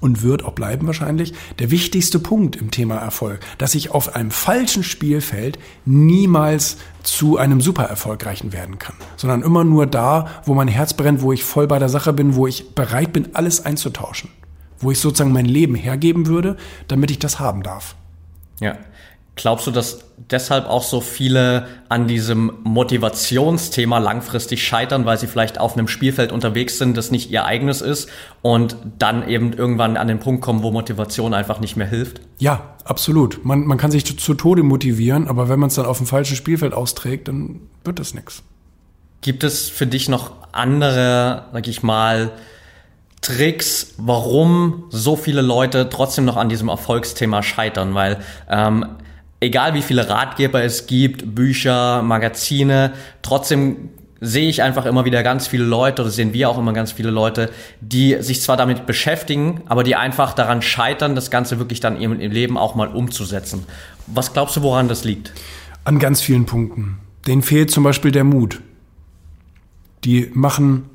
und 0.00 0.22
wird 0.22 0.44
auch 0.44 0.52
bleiben 0.52 0.86
wahrscheinlich 0.86 1.34
der 1.58 1.70
wichtigste 1.70 2.18
Punkt 2.18 2.56
im 2.56 2.70
Thema 2.70 2.96
Erfolg, 2.96 3.40
dass 3.58 3.74
ich 3.74 3.90
auf 3.90 4.14
einem 4.14 4.30
falschen 4.30 4.82
Spielfeld 4.82 5.58
niemals 5.84 6.78
zu 7.02 7.36
einem 7.38 7.60
super 7.60 7.84
erfolgreichen 7.84 8.52
werden 8.52 8.78
kann, 8.78 8.96
sondern 9.16 9.42
immer 9.42 9.64
nur 9.64 9.86
da, 9.86 10.28
wo 10.44 10.54
mein 10.54 10.68
Herz 10.68 10.94
brennt, 10.94 11.22
wo 11.22 11.32
ich 11.32 11.44
voll 11.44 11.66
bei 11.66 11.78
der 11.78 11.88
Sache 11.88 12.12
bin, 12.12 12.34
wo 12.34 12.46
ich 12.46 12.74
bereit 12.74 13.12
bin, 13.12 13.28
alles 13.34 13.64
einzutauschen, 13.64 14.30
wo 14.78 14.90
ich 14.90 14.98
sozusagen 14.98 15.32
mein 15.32 15.46
Leben 15.46 15.74
hergeben 15.74 16.26
würde, 16.26 16.56
damit 16.88 17.10
ich 17.10 17.18
das 17.18 17.38
haben 17.38 17.62
darf. 17.62 17.94
Ja. 18.60 18.76
Glaubst 19.36 19.66
du, 19.66 19.70
dass 19.70 19.98
deshalb 20.16 20.66
auch 20.66 20.82
so 20.82 21.02
viele 21.02 21.66
an 21.90 22.08
diesem 22.08 22.52
Motivationsthema 22.64 23.98
langfristig 23.98 24.66
scheitern, 24.66 25.04
weil 25.04 25.18
sie 25.18 25.26
vielleicht 25.26 25.60
auf 25.60 25.74
einem 25.76 25.88
Spielfeld 25.88 26.32
unterwegs 26.32 26.78
sind, 26.78 26.96
das 26.96 27.10
nicht 27.10 27.30
ihr 27.30 27.44
eigenes 27.44 27.82
ist 27.82 28.08
und 28.40 28.76
dann 28.98 29.28
eben 29.28 29.52
irgendwann 29.52 29.98
an 29.98 30.08
den 30.08 30.20
Punkt 30.20 30.40
kommen, 30.40 30.62
wo 30.62 30.70
Motivation 30.70 31.34
einfach 31.34 31.60
nicht 31.60 31.76
mehr 31.76 31.86
hilft? 31.86 32.22
Ja, 32.38 32.76
absolut. 32.84 33.44
Man, 33.44 33.66
man 33.66 33.76
kann 33.76 33.90
sich 33.90 34.06
zu, 34.06 34.16
zu 34.16 34.32
Tode 34.32 34.62
motivieren, 34.62 35.28
aber 35.28 35.50
wenn 35.50 35.60
man 35.60 35.68
es 35.68 35.74
dann 35.74 35.84
auf 35.84 35.98
dem 35.98 36.06
falschen 36.06 36.34
Spielfeld 36.34 36.72
austrägt, 36.72 37.28
dann 37.28 37.60
wird 37.84 37.98
das 37.98 38.14
nichts. 38.14 38.42
Gibt 39.20 39.44
es 39.44 39.68
für 39.68 39.86
dich 39.86 40.08
noch 40.08 40.32
andere, 40.52 41.44
sag 41.52 41.68
ich 41.68 41.82
mal, 41.82 42.32
Tricks, 43.20 43.94
warum 43.98 44.84
so 44.90 45.16
viele 45.16 45.42
Leute 45.42 45.88
trotzdem 45.90 46.24
noch 46.24 46.36
an 46.36 46.48
diesem 46.48 46.68
Erfolgsthema 46.68 47.42
scheitern, 47.42 47.94
weil 47.94 48.20
ähm, 48.48 48.86
egal 49.40 49.74
wie 49.74 49.82
viele 49.82 50.08
Ratgeber 50.08 50.62
es 50.62 50.86
gibt, 50.86 51.34
Bücher, 51.34 52.02
Magazine, 52.02 52.92
trotzdem 53.22 53.90
sehe 54.20 54.48
ich 54.48 54.62
einfach 54.62 54.86
immer 54.86 55.04
wieder 55.04 55.22
ganz 55.22 55.46
viele 55.46 55.64
Leute 55.64 56.02
oder 56.02 56.10
sehen 56.10 56.32
wir 56.32 56.48
auch 56.48 56.58
immer 56.58 56.72
ganz 56.72 56.92
viele 56.92 57.10
Leute, 57.10 57.50
die 57.80 58.16
sich 58.20 58.40
zwar 58.40 58.56
damit 58.56 58.86
beschäftigen, 58.86 59.62
aber 59.66 59.84
die 59.84 59.94
einfach 59.94 60.32
daran 60.32 60.62
scheitern, 60.62 61.14
das 61.14 61.30
Ganze 61.30 61.58
wirklich 61.58 61.80
dann 61.80 62.00
im 62.00 62.18
Leben 62.18 62.56
auch 62.56 62.74
mal 62.74 62.88
umzusetzen. 62.88 63.64
Was 64.06 64.32
glaubst 64.32 64.56
du, 64.56 64.62
woran 64.62 64.88
das 64.88 65.04
liegt? 65.04 65.32
An 65.84 65.98
ganz 65.98 66.22
vielen 66.22 66.46
Punkten. 66.46 66.98
Denen 67.26 67.42
fehlt 67.42 67.70
zum 67.70 67.84
Beispiel 67.84 68.10
der 68.10 68.24
Mut. 68.24 68.62
Die 70.04 70.30
machen 70.32 70.88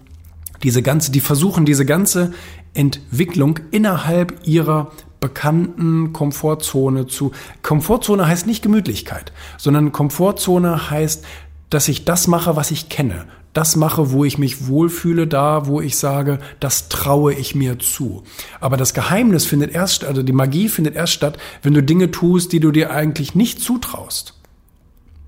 diese 0.63 0.81
ganze, 0.81 1.11
die 1.11 1.19
versuchen 1.19 1.65
diese 1.65 1.85
ganze 1.85 2.33
Entwicklung 2.73 3.59
innerhalb 3.71 4.47
ihrer 4.47 4.91
bekannten 5.21 6.11
Komfortzone 6.11 7.07
zu. 7.07 7.31
Komfortzone 7.61 8.27
heißt 8.27 8.47
nicht 8.47 8.63
Gemütlichkeit, 8.63 9.31
sondern 9.57 9.93
Komfortzone 9.93 10.89
heißt, 10.89 11.23
dass 11.69 11.87
ich 11.87 12.03
das 12.03 12.27
mache, 12.27 12.57
was 12.57 12.71
ich 12.71 12.89
kenne. 12.89 13.25
Das 13.53 13.75
mache, 13.75 14.11
wo 14.11 14.25
ich 14.25 14.37
mich 14.37 14.67
wohlfühle, 14.67 15.27
da, 15.27 15.67
wo 15.67 15.79
ich 15.79 15.97
sage, 15.97 16.39
das 16.59 16.89
traue 16.89 17.33
ich 17.33 17.53
mir 17.53 17.79
zu. 17.79 18.23
Aber 18.59 18.77
das 18.77 18.93
Geheimnis 18.93 19.45
findet 19.45 19.71
erst, 19.71 20.05
also 20.05 20.23
die 20.23 20.33
Magie 20.33 20.69
findet 20.69 20.95
erst 20.95 21.13
statt, 21.13 21.37
wenn 21.61 21.73
du 21.73 21.83
Dinge 21.83 22.11
tust, 22.11 22.51
die 22.51 22.59
du 22.59 22.71
dir 22.71 22.91
eigentlich 22.91 23.35
nicht 23.35 23.61
zutraust. 23.61 24.39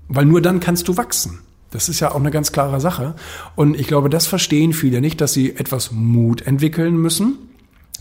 Weil 0.08 0.24
nur 0.24 0.42
dann 0.42 0.60
kannst 0.60 0.88
du 0.88 0.96
wachsen. 0.96 1.40
Das 1.70 1.88
ist 1.88 2.00
ja 2.00 2.12
auch 2.12 2.20
eine 2.20 2.30
ganz 2.30 2.50
klare 2.50 2.80
Sache. 2.80 3.14
Und 3.56 3.78
ich 3.78 3.86
glaube, 3.86 4.08
das 4.08 4.26
verstehen 4.26 4.72
viele 4.72 5.00
nicht, 5.00 5.20
dass 5.20 5.32
sie 5.32 5.54
etwas 5.54 5.92
Mut 5.92 6.42
entwickeln 6.42 6.96
müssen 6.96 7.38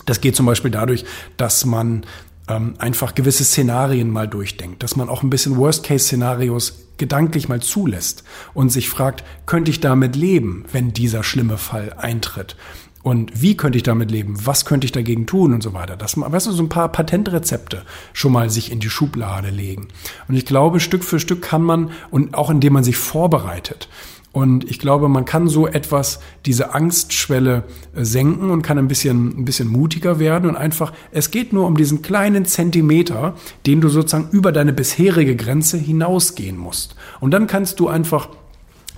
das 0.05 0.21
geht 0.21 0.35
zum 0.35 0.45
Beispiel 0.45 0.71
dadurch, 0.71 1.05
dass 1.37 1.65
man 1.65 2.05
ähm, 2.47 2.75
einfach 2.77 3.15
gewisse 3.15 3.43
Szenarien 3.43 4.09
mal 4.09 4.27
durchdenkt, 4.27 4.83
dass 4.83 4.95
man 4.95 5.09
auch 5.09 5.23
ein 5.23 5.29
bisschen 5.29 5.57
Worst-Case-Szenarios 5.57 6.79
gedanklich 6.97 7.49
mal 7.49 7.61
zulässt 7.61 8.23
und 8.53 8.69
sich 8.69 8.89
fragt, 8.89 9.23
könnte 9.45 9.71
ich 9.71 9.79
damit 9.79 10.15
leben, 10.15 10.65
wenn 10.71 10.93
dieser 10.93 11.23
schlimme 11.23 11.57
Fall 11.57 11.93
eintritt? 11.97 12.55
Und 13.01 13.41
wie 13.41 13.57
könnte 13.57 13.77
ich 13.77 13.83
damit 13.83 14.11
leben? 14.11 14.35
Was 14.45 14.63
könnte 14.63 14.85
ich 14.85 14.93
dagegen 14.93 15.25
tun 15.25 15.53
und 15.53 15.61
so 15.61 15.73
weiter? 15.73 15.97
Das, 15.97 16.17
weißt 16.17 16.47
du, 16.47 16.51
so 16.53 16.63
ein 16.63 16.69
paar 16.69 16.89
Patentrezepte 16.89 17.83
schon 18.13 18.31
mal 18.31 18.49
sich 18.49 18.71
in 18.71 18.79
die 18.79 18.89
Schublade 18.89 19.49
legen. 19.49 19.89
Und 20.29 20.35
ich 20.35 20.45
glaube, 20.45 20.79
Stück 20.79 21.03
für 21.03 21.19
Stück 21.19 21.41
kann 21.41 21.63
man 21.63 21.91
und 22.11 22.33
auch 22.33 22.49
indem 22.49 22.73
man 22.73 22.85
sich 22.85 22.95
vorbereitet, 22.95 23.89
und 24.33 24.67
ich 24.69 24.79
glaube, 24.79 25.09
man 25.09 25.25
kann 25.25 25.47
so 25.47 25.67
etwas, 25.67 26.19
diese 26.47 26.73
Angstschwelle 26.73 27.63
äh, 27.95 28.03
senken 28.03 28.49
und 28.49 28.63
kann 28.63 28.79
ein 28.79 28.87
bisschen, 28.87 29.39
ein 29.39 29.45
bisschen 29.45 29.67
mutiger 29.67 30.17
werden 30.17 30.49
und 30.49 30.55
einfach, 30.57 30.91
es 31.11 31.29
geht 31.29 31.53
nur 31.53 31.67
um 31.67 31.77
diesen 31.77 32.01
kleinen 32.01 32.45
Zentimeter, 32.45 33.35
den 33.67 33.79
du 33.79 33.89
sozusagen 33.89 34.29
über 34.31 34.51
deine 34.51 34.73
bisherige 34.73 35.35
Grenze 35.35 35.77
hinausgehen 35.77 36.57
musst. 36.57 36.95
Und 37.19 37.31
dann 37.31 37.45
kannst 37.45 37.79
du 37.79 37.87
einfach 37.87 38.29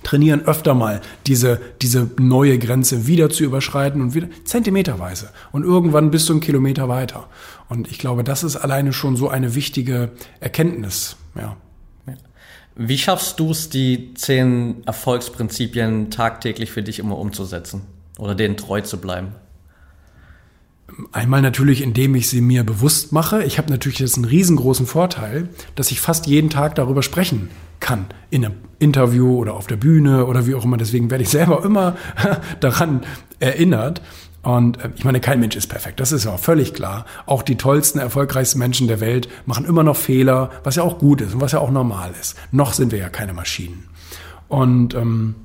trainieren, 0.04 0.46
öfter 0.46 0.74
mal 0.74 1.02
diese, 1.28 1.60
diese 1.82 2.10
neue 2.18 2.58
Grenze 2.58 3.06
wieder 3.06 3.30
zu 3.30 3.44
überschreiten 3.44 4.02
und 4.02 4.16
wieder 4.16 4.30
zentimeterweise. 4.46 5.32
Und 5.52 5.64
irgendwann 5.64 6.12
bist 6.12 6.30
du 6.30 6.34
einen 6.34 6.42
Kilometer 6.42 6.88
weiter. 6.88 7.28
Und 7.68 7.92
ich 7.92 8.00
glaube, 8.00 8.24
das 8.24 8.46
ist 8.46 8.56
alleine 8.56 8.94
schon 8.94 9.18
so 9.18 9.28
eine 9.28 9.54
wichtige 9.54 10.12
Erkenntnis, 10.40 11.18
ja. 11.36 11.58
Wie 12.76 12.98
schaffst 12.98 13.40
du 13.40 13.52
es, 13.52 13.70
die 13.70 14.14
zehn 14.16 14.84
Erfolgsprinzipien 14.86 16.12
tagtäglich 16.12 16.72
für 16.72 16.84
dich 16.84 17.00
immer 17.00 17.18
umzusetzen 17.18 17.84
oder 18.18 18.36
denen 18.36 18.58
treu 18.58 18.82
zu 18.82 19.00
bleiben? 19.00 19.30
Einmal 21.12 21.42
natürlich, 21.42 21.82
indem 21.82 22.16
ich 22.16 22.30
sie 22.30 22.42
mir 22.42 22.64
bewusst 22.64 23.12
mache. 23.12 23.44
Ich 23.44 23.58
habe 23.58 23.72
natürlich 23.72 24.00
jetzt 24.00 24.16
einen 24.16 24.26
riesengroßen 24.26 24.86
Vorteil, 24.86 25.50
dass 25.76 25.92
ich 25.92 26.00
fast 26.00 26.28
jeden 26.28 26.50
Tag 26.50 26.76
darüber 26.76 27.02
sprechen 27.02 27.50
kann. 27.80 28.06
In 28.30 28.46
einem 28.46 28.56
Interview 28.80 29.38
oder 29.38 29.56
auf 29.56 29.68
der 29.68 29.78
Bühne 29.78 30.26
oder 30.26 30.46
wie 30.46 30.56
auch 30.56 30.64
immer. 30.64 30.78
Deswegen 30.78 31.10
werde 31.10 31.24
ich 31.24 31.30
selber 31.30 31.64
immer 31.64 31.96
daran 32.60 33.02
erinnert. 33.40 34.02
Und 34.46 34.80
äh, 34.80 34.92
ich 34.96 35.04
meine, 35.04 35.20
kein 35.20 35.40
Mensch 35.40 35.56
ist 35.56 35.68
perfekt, 35.68 36.00
das 36.00 36.12
ist 36.12 36.26
ja 36.26 36.34
auch 36.34 36.40
völlig 36.40 36.74
klar. 36.74 37.06
Auch 37.26 37.42
die 37.42 37.58
tollsten, 37.58 38.00
erfolgreichsten 38.00 38.60
Menschen 38.60 38.88
der 38.88 39.00
Welt 39.00 39.28
machen 39.46 39.66
immer 39.66 39.84
noch 39.84 39.98
Fehler, 39.98 40.52
was 40.64 40.76
ja 40.76 40.84
auch 40.84 41.00
gut 41.00 41.22
ist 41.22 41.34
und 41.34 41.42
was 41.42 41.52
ja 41.52 41.60
auch 41.60 41.72
normal 41.72 42.14
ist. 42.20 42.38
Noch 42.52 42.74
sind 42.74 42.92
wir 42.92 43.00
ja 43.00 43.10
keine 43.10 43.34
Maschinen. 43.34 43.88
Und 44.48 44.94
ähm, 44.94 45.36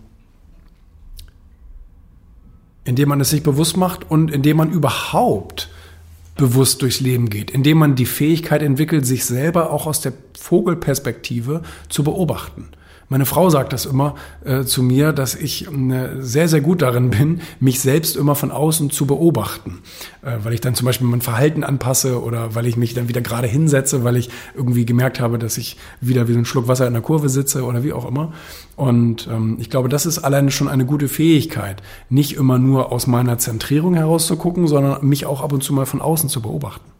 indem 2.84 3.08
man 3.08 3.20
es 3.20 3.30
sich 3.30 3.42
bewusst 3.42 3.78
macht 3.78 4.10
und 4.10 4.30
indem 4.30 4.58
man 4.58 4.70
überhaupt 4.70 5.70
bewusst 6.36 6.82
durchs 6.82 7.00
Leben 7.00 7.30
geht, 7.30 7.50
indem 7.50 7.78
man 7.78 7.94
die 7.94 8.06
Fähigkeit 8.06 8.62
entwickelt, 8.62 9.06
sich 9.06 9.24
selber 9.24 9.70
auch 9.70 9.86
aus 9.86 10.02
der 10.02 10.12
Vogelperspektive 10.38 11.62
zu 11.88 12.04
beobachten. 12.04 12.68
Meine 13.12 13.26
Frau 13.26 13.50
sagt 13.50 13.72
das 13.72 13.86
immer 13.86 14.14
äh, 14.44 14.62
zu 14.62 14.84
mir, 14.84 15.12
dass 15.12 15.34
ich 15.34 15.66
äh, 15.66 16.20
sehr, 16.20 16.46
sehr 16.46 16.60
gut 16.60 16.80
darin 16.80 17.10
bin, 17.10 17.40
mich 17.58 17.80
selbst 17.80 18.16
immer 18.16 18.36
von 18.36 18.52
außen 18.52 18.90
zu 18.90 19.04
beobachten. 19.04 19.80
Äh, 20.22 20.36
weil 20.44 20.54
ich 20.54 20.60
dann 20.60 20.76
zum 20.76 20.86
Beispiel 20.86 21.08
mein 21.08 21.20
Verhalten 21.20 21.64
anpasse 21.64 22.22
oder 22.22 22.54
weil 22.54 22.66
ich 22.66 22.76
mich 22.76 22.94
dann 22.94 23.08
wieder 23.08 23.20
gerade 23.20 23.48
hinsetze, 23.48 24.04
weil 24.04 24.14
ich 24.14 24.30
irgendwie 24.54 24.86
gemerkt 24.86 25.18
habe, 25.18 25.40
dass 25.40 25.58
ich 25.58 25.76
wieder 26.00 26.28
wie 26.28 26.34
so 26.34 26.38
ein 26.38 26.44
Schluck 26.44 26.68
Wasser 26.68 26.86
in 26.86 26.92
der 26.92 27.02
Kurve 27.02 27.28
sitze 27.28 27.64
oder 27.64 27.82
wie 27.82 27.92
auch 27.92 28.06
immer. 28.06 28.32
Und 28.76 29.28
ähm, 29.28 29.56
ich 29.58 29.70
glaube, 29.70 29.88
das 29.88 30.06
ist 30.06 30.20
alleine 30.20 30.52
schon 30.52 30.68
eine 30.68 30.86
gute 30.86 31.08
Fähigkeit, 31.08 31.82
nicht 32.10 32.36
immer 32.36 32.60
nur 32.60 32.92
aus 32.92 33.08
meiner 33.08 33.38
Zentrierung 33.38 33.94
heraus 33.94 34.28
zu 34.28 34.36
gucken, 34.36 34.68
sondern 34.68 35.04
mich 35.04 35.26
auch 35.26 35.42
ab 35.42 35.52
und 35.52 35.64
zu 35.64 35.72
mal 35.72 35.84
von 35.84 36.00
außen 36.00 36.28
zu 36.28 36.40
beobachten. 36.40 36.99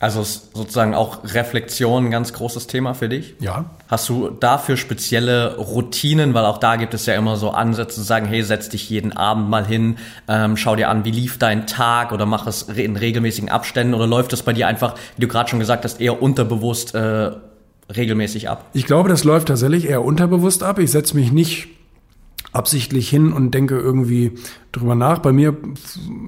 Also 0.00 0.22
sozusagen 0.22 0.94
auch 0.94 1.18
Reflexion 1.24 2.06
ein 2.06 2.10
ganz 2.10 2.32
großes 2.32 2.66
Thema 2.66 2.94
für 2.94 3.10
dich? 3.10 3.34
Ja. 3.38 3.66
Hast 3.86 4.08
du 4.08 4.30
dafür 4.30 4.78
spezielle 4.78 5.58
Routinen? 5.58 6.32
Weil 6.32 6.46
auch 6.46 6.56
da 6.56 6.76
gibt 6.76 6.94
es 6.94 7.04
ja 7.04 7.12
immer 7.14 7.36
so 7.36 7.50
Ansätze 7.50 7.96
zu 7.96 8.00
sagen, 8.00 8.24
hey, 8.24 8.42
setz 8.42 8.70
dich 8.70 8.88
jeden 8.88 9.12
Abend 9.12 9.50
mal 9.50 9.66
hin, 9.66 9.98
ähm, 10.26 10.56
schau 10.56 10.74
dir 10.74 10.88
an, 10.88 11.04
wie 11.04 11.10
lief 11.10 11.36
dein 11.36 11.66
Tag 11.66 12.12
oder 12.12 12.24
mach 12.24 12.46
es 12.46 12.62
in 12.62 12.96
regelmäßigen 12.96 13.50
Abständen 13.50 13.92
oder 13.92 14.06
läuft 14.06 14.32
es 14.32 14.42
bei 14.42 14.54
dir 14.54 14.68
einfach, 14.68 14.94
wie 15.16 15.20
du 15.20 15.28
gerade 15.28 15.50
schon 15.50 15.58
gesagt 15.58 15.84
hast, 15.84 16.00
eher 16.00 16.22
unterbewusst 16.22 16.94
äh, 16.94 17.32
regelmäßig 17.94 18.48
ab? 18.48 18.70
Ich 18.72 18.86
glaube, 18.86 19.10
das 19.10 19.24
läuft 19.24 19.48
tatsächlich 19.48 19.86
eher 19.86 20.02
unterbewusst 20.02 20.62
ab. 20.62 20.78
Ich 20.78 20.90
setze 20.90 21.14
mich 21.14 21.30
nicht 21.30 21.68
absichtlich 22.52 23.10
hin 23.10 23.34
und 23.34 23.52
denke 23.52 23.78
irgendwie 23.78 24.32
drüber 24.72 24.94
nach. 24.94 25.18
Bei 25.18 25.32
mir 25.32 25.58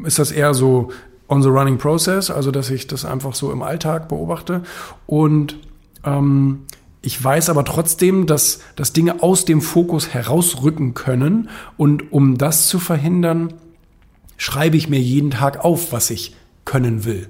ist 0.04 0.18
das 0.18 0.30
eher 0.30 0.52
so 0.52 0.90
on 1.28 1.42
the 1.42 1.48
running 1.48 1.78
process, 1.78 2.30
also 2.30 2.50
dass 2.50 2.70
ich 2.70 2.86
das 2.86 3.04
einfach 3.04 3.34
so 3.34 3.52
im 3.52 3.62
Alltag 3.62 4.08
beobachte. 4.08 4.62
Und 5.06 5.56
ähm, 6.04 6.66
Ich 7.04 7.22
weiß 7.22 7.50
aber 7.50 7.64
trotzdem, 7.64 8.26
dass, 8.26 8.60
dass 8.76 8.92
Dinge 8.92 9.22
aus 9.24 9.44
dem 9.44 9.60
Fokus 9.60 10.14
herausrücken 10.14 10.94
können. 10.94 11.48
Und 11.76 12.12
um 12.12 12.38
das 12.38 12.68
zu 12.68 12.78
verhindern, 12.78 13.54
schreibe 14.36 14.76
ich 14.76 14.88
mir 14.88 15.00
jeden 15.00 15.32
Tag 15.32 15.64
auf, 15.64 15.90
was 15.92 16.10
ich 16.10 16.36
können 16.64 17.04
will. 17.04 17.28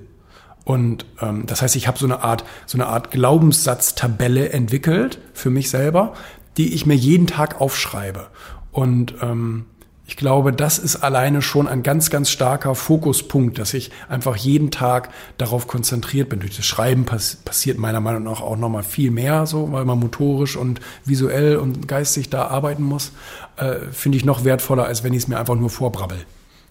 Und 0.65 1.07
ähm, 1.21 1.47
das 1.47 1.63
heißt, 1.63 1.75
ich 1.77 1.89
habe 1.89 1.99
so 1.99 2.05
eine 2.05 2.23
Art, 2.23 2.45
so 2.67 2.77
eine 2.77 2.87
Art 2.87 3.11
Glaubenssatztabelle 3.11 4.51
entwickelt 4.51 5.19
für 5.33 5.49
mich 5.49 5.71
selber, 5.71 6.13
die 6.59 6.75
ich 6.75 6.85
mir 6.85 6.95
jeden 6.95 7.27
Tag 7.27 7.61
aufschreibe. 7.61 8.27
Und 8.73 9.15
ähm, 9.23 9.65
ich 10.13 10.17
glaube, 10.17 10.53
das 10.53 10.79
ist 10.79 10.97
alleine 10.97 11.41
schon 11.41 11.67
ein 11.67 11.83
ganz, 11.83 12.11
ganz 12.11 12.29
starker 12.29 12.75
Fokuspunkt, 12.75 13.59
dass 13.59 13.73
ich 13.73 13.91
einfach 14.11 14.37
jeden 14.37 14.71
Tag 14.71 15.09
darauf 15.39 15.67
konzentriert 15.67 16.29
bin. 16.29 16.41
Durch 16.41 16.55
das 16.55 16.67
Schreiben 16.67 17.07
pass 17.07 17.37
passiert 17.37 17.79
meiner 17.79 18.01
Meinung 18.01 18.25
nach 18.25 18.43
auch 18.43 18.59
nochmal 18.59 18.83
viel 18.83 19.11
mehr, 19.11 19.47
so, 19.47 19.73
weil 19.73 19.87
man 19.87 19.99
motorisch 19.99 20.59
und 20.59 20.81
visuell 21.07 21.57
und 21.57 21.89
geistig 21.89 22.29
da 22.29 22.49
arbeiten 22.49 22.83
muss. 22.83 23.13
Äh, 23.57 23.87
Finde 23.91 24.19
ich 24.19 24.27
noch 24.27 24.45
wertvoller, 24.45 24.85
als 24.85 25.03
wenn 25.03 25.15
ich 25.15 25.23
es 25.23 25.29
mir 25.29 25.39
einfach 25.39 25.55
nur 25.55 25.71
vorbrabbel. 25.71 26.19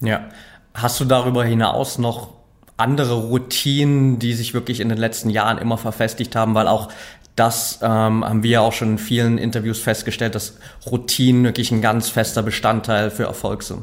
Ja. 0.00 0.20
Hast 0.72 1.00
du 1.00 1.04
darüber 1.04 1.44
hinaus 1.44 1.98
noch 1.98 2.34
andere 2.76 3.14
Routinen, 3.14 4.20
die 4.20 4.34
sich 4.34 4.54
wirklich 4.54 4.78
in 4.78 4.88
den 4.88 4.98
letzten 4.98 5.30
Jahren 5.30 5.58
immer 5.58 5.78
verfestigt 5.78 6.36
haben, 6.36 6.54
weil 6.54 6.68
auch 6.68 6.90
das 7.36 7.78
ähm, 7.82 8.24
haben 8.24 8.42
wir 8.42 8.50
ja 8.50 8.60
auch 8.60 8.72
schon 8.72 8.92
in 8.92 8.98
vielen 8.98 9.38
Interviews 9.38 9.78
festgestellt, 9.78 10.34
dass 10.34 10.58
Routinen 10.86 11.44
wirklich 11.44 11.70
ein 11.70 11.80
ganz 11.80 12.08
fester 12.08 12.42
Bestandteil 12.42 13.10
für 13.10 13.24
Erfolg 13.24 13.62
sind. 13.62 13.82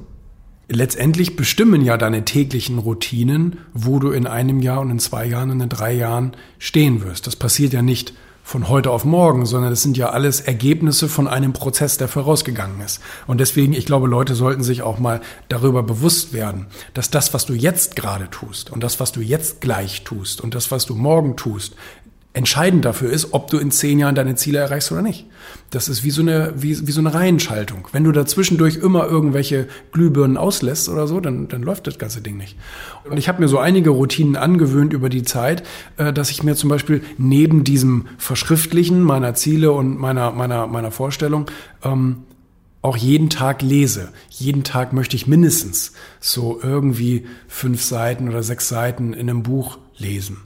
Letztendlich 0.67 1.35
bestimmen 1.35 1.81
ja 1.81 1.97
deine 1.97 2.25
täglichen 2.25 2.77
Routinen, 2.77 3.57
wo 3.73 3.97
du 3.97 4.11
in 4.11 4.27
einem 4.27 4.59
Jahr 4.59 4.81
und 4.81 4.91
in 4.91 4.99
zwei 4.99 5.25
Jahren 5.25 5.49
und 5.49 5.61
in 5.61 5.69
drei 5.69 5.93
Jahren 5.93 6.33
stehen 6.59 7.03
wirst. 7.03 7.25
Das 7.25 7.35
passiert 7.35 7.73
ja 7.73 7.81
nicht 7.81 8.13
von 8.49 8.67
heute 8.67 8.89
auf 8.89 9.05
morgen, 9.05 9.45
sondern 9.45 9.71
es 9.71 9.83
sind 9.83 9.95
ja 9.95 10.09
alles 10.09 10.41
Ergebnisse 10.41 11.07
von 11.07 11.27
einem 11.27 11.53
Prozess, 11.53 11.99
der 11.99 12.07
vorausgegangen 12.07 12.81
ist. 12.81 12.99
Und 13.27 13.39
deswegen, 13.39 13.73
ich 13.73 13.85
glaube, 13.85 14.07
Leute 14.07 14.33
sollten 14.33 14.63
sich 14.63 14.81
auch 14.81 14.97
mal 14.97 15.21
darüber 15.49 15.83
bewusst 15.83 16.33
werden, 16.33 16.65
dass 16.95 17.11
das, 17.11 17.31
was 17.31 17.45
du 17.45 17.53
jetzt 17.53 17.95
gerade 17.95 18.27
tust 18.31 18.71
und 18.71 18.83
das, 18.83 18.99
was 18.99 19.11
du 19.11 19.21
jetzt 19.21 19.61
gleich 19.61 20.03
tust 20.03 20.41
und 20.41 20.55
das, 20.55 20.71
was 20.71 20.87
du 20.87 20.95
morgen 20.95 21.35
tust, 21.35 21.75
entscheidend 22.33 22.85
dafür 22.85 23.09
ist, 23.11 23.33
ob 23.33 23.49
du 23.49 23.57
in 23.57 23.71
zehn 23.71 23.97
Jahren 23.97 24.13
deine 24.13 24.35
Ziele 24.35 24.59
erreichst 24.59 24.91
oder 24.91 25.01
nicht. 25.01 25.25
Das 25.71 25.89
ist 25.89 26.03
wie 26.03 26.11
so 26.11 26.21
eine, 26.21 26.53
wie, 26.55 26.87
wie 26.87 26.91
so 26.91 27.01
eine 27.01 27.13
Reihenschaltung. 27.13 27.87
Wenn 27.91 28.03
du 28.03 28.11
dazwischendurch 28.11 28.77
immer 28.77 29.07
irgendwelche 29.07 29.67
Glühbirnen 29.91 30.37
auslässt 30.37 30.89
oder 30.89 31.07
so, 31.07 31.19
dann, 31.19 31.47
dann 31.47 31.63
läuft 31.63 31.87
das 31.87 31.97
ganze 31.97 32.21
Ding 32.21 32.37
nicht. 32.37 32.55
Und 33.09 33.17
ich 33.17 33.27
habe 33.27 33.41
mir 33.41 33.47
so 33.47 33.57
einige 33.57 33.89
Routinen 33.89 34.35
angewöhnt 34.35 34.93
über 34.93 35.09
die 35.09 35.23
Zeit, 35.23 35.63
äh, 35.97 36.13
dass 36.13 36.29
ich 36.29 36.43
mir 36.43 36.55
zum 36.55 36.69
Beispiel 36.69 37.01
neben 37.17 37.63
diesem 37.63 38.05
Verschriftlichen 38.19 39.01
meiner 39.01 39.33
Ziele 39.33 39.71
und 39.71 39.99
meiner, 39.99 40.31
meiner, 40.31 40.67
meiner 40.67 40.91
Vorstellung 40.91 41.47
ähm, 41.83 42.23
auch 42.81 42.95
jeden 42.95 43.29
Tag 43.29 43.63
lese. 43.63 44.09
Jeden 44.29 44.63
Tag 44.63 44.93
möchte 44.93 45.15
ich 45.15 45.27
mindestens 45.27 45.93
so 46.19 46.59
irgendwie 46.61 47.25
fünf 47.47 47.83
Seiten 47.83 48.29
oder 48.29 48.43
sechs 48.43 48.69
Seiten 48.69 49.13
in 49.13 49.29
einem 49.29 49.43
Buch 49.43 49.79
lesen. 49.97 50.37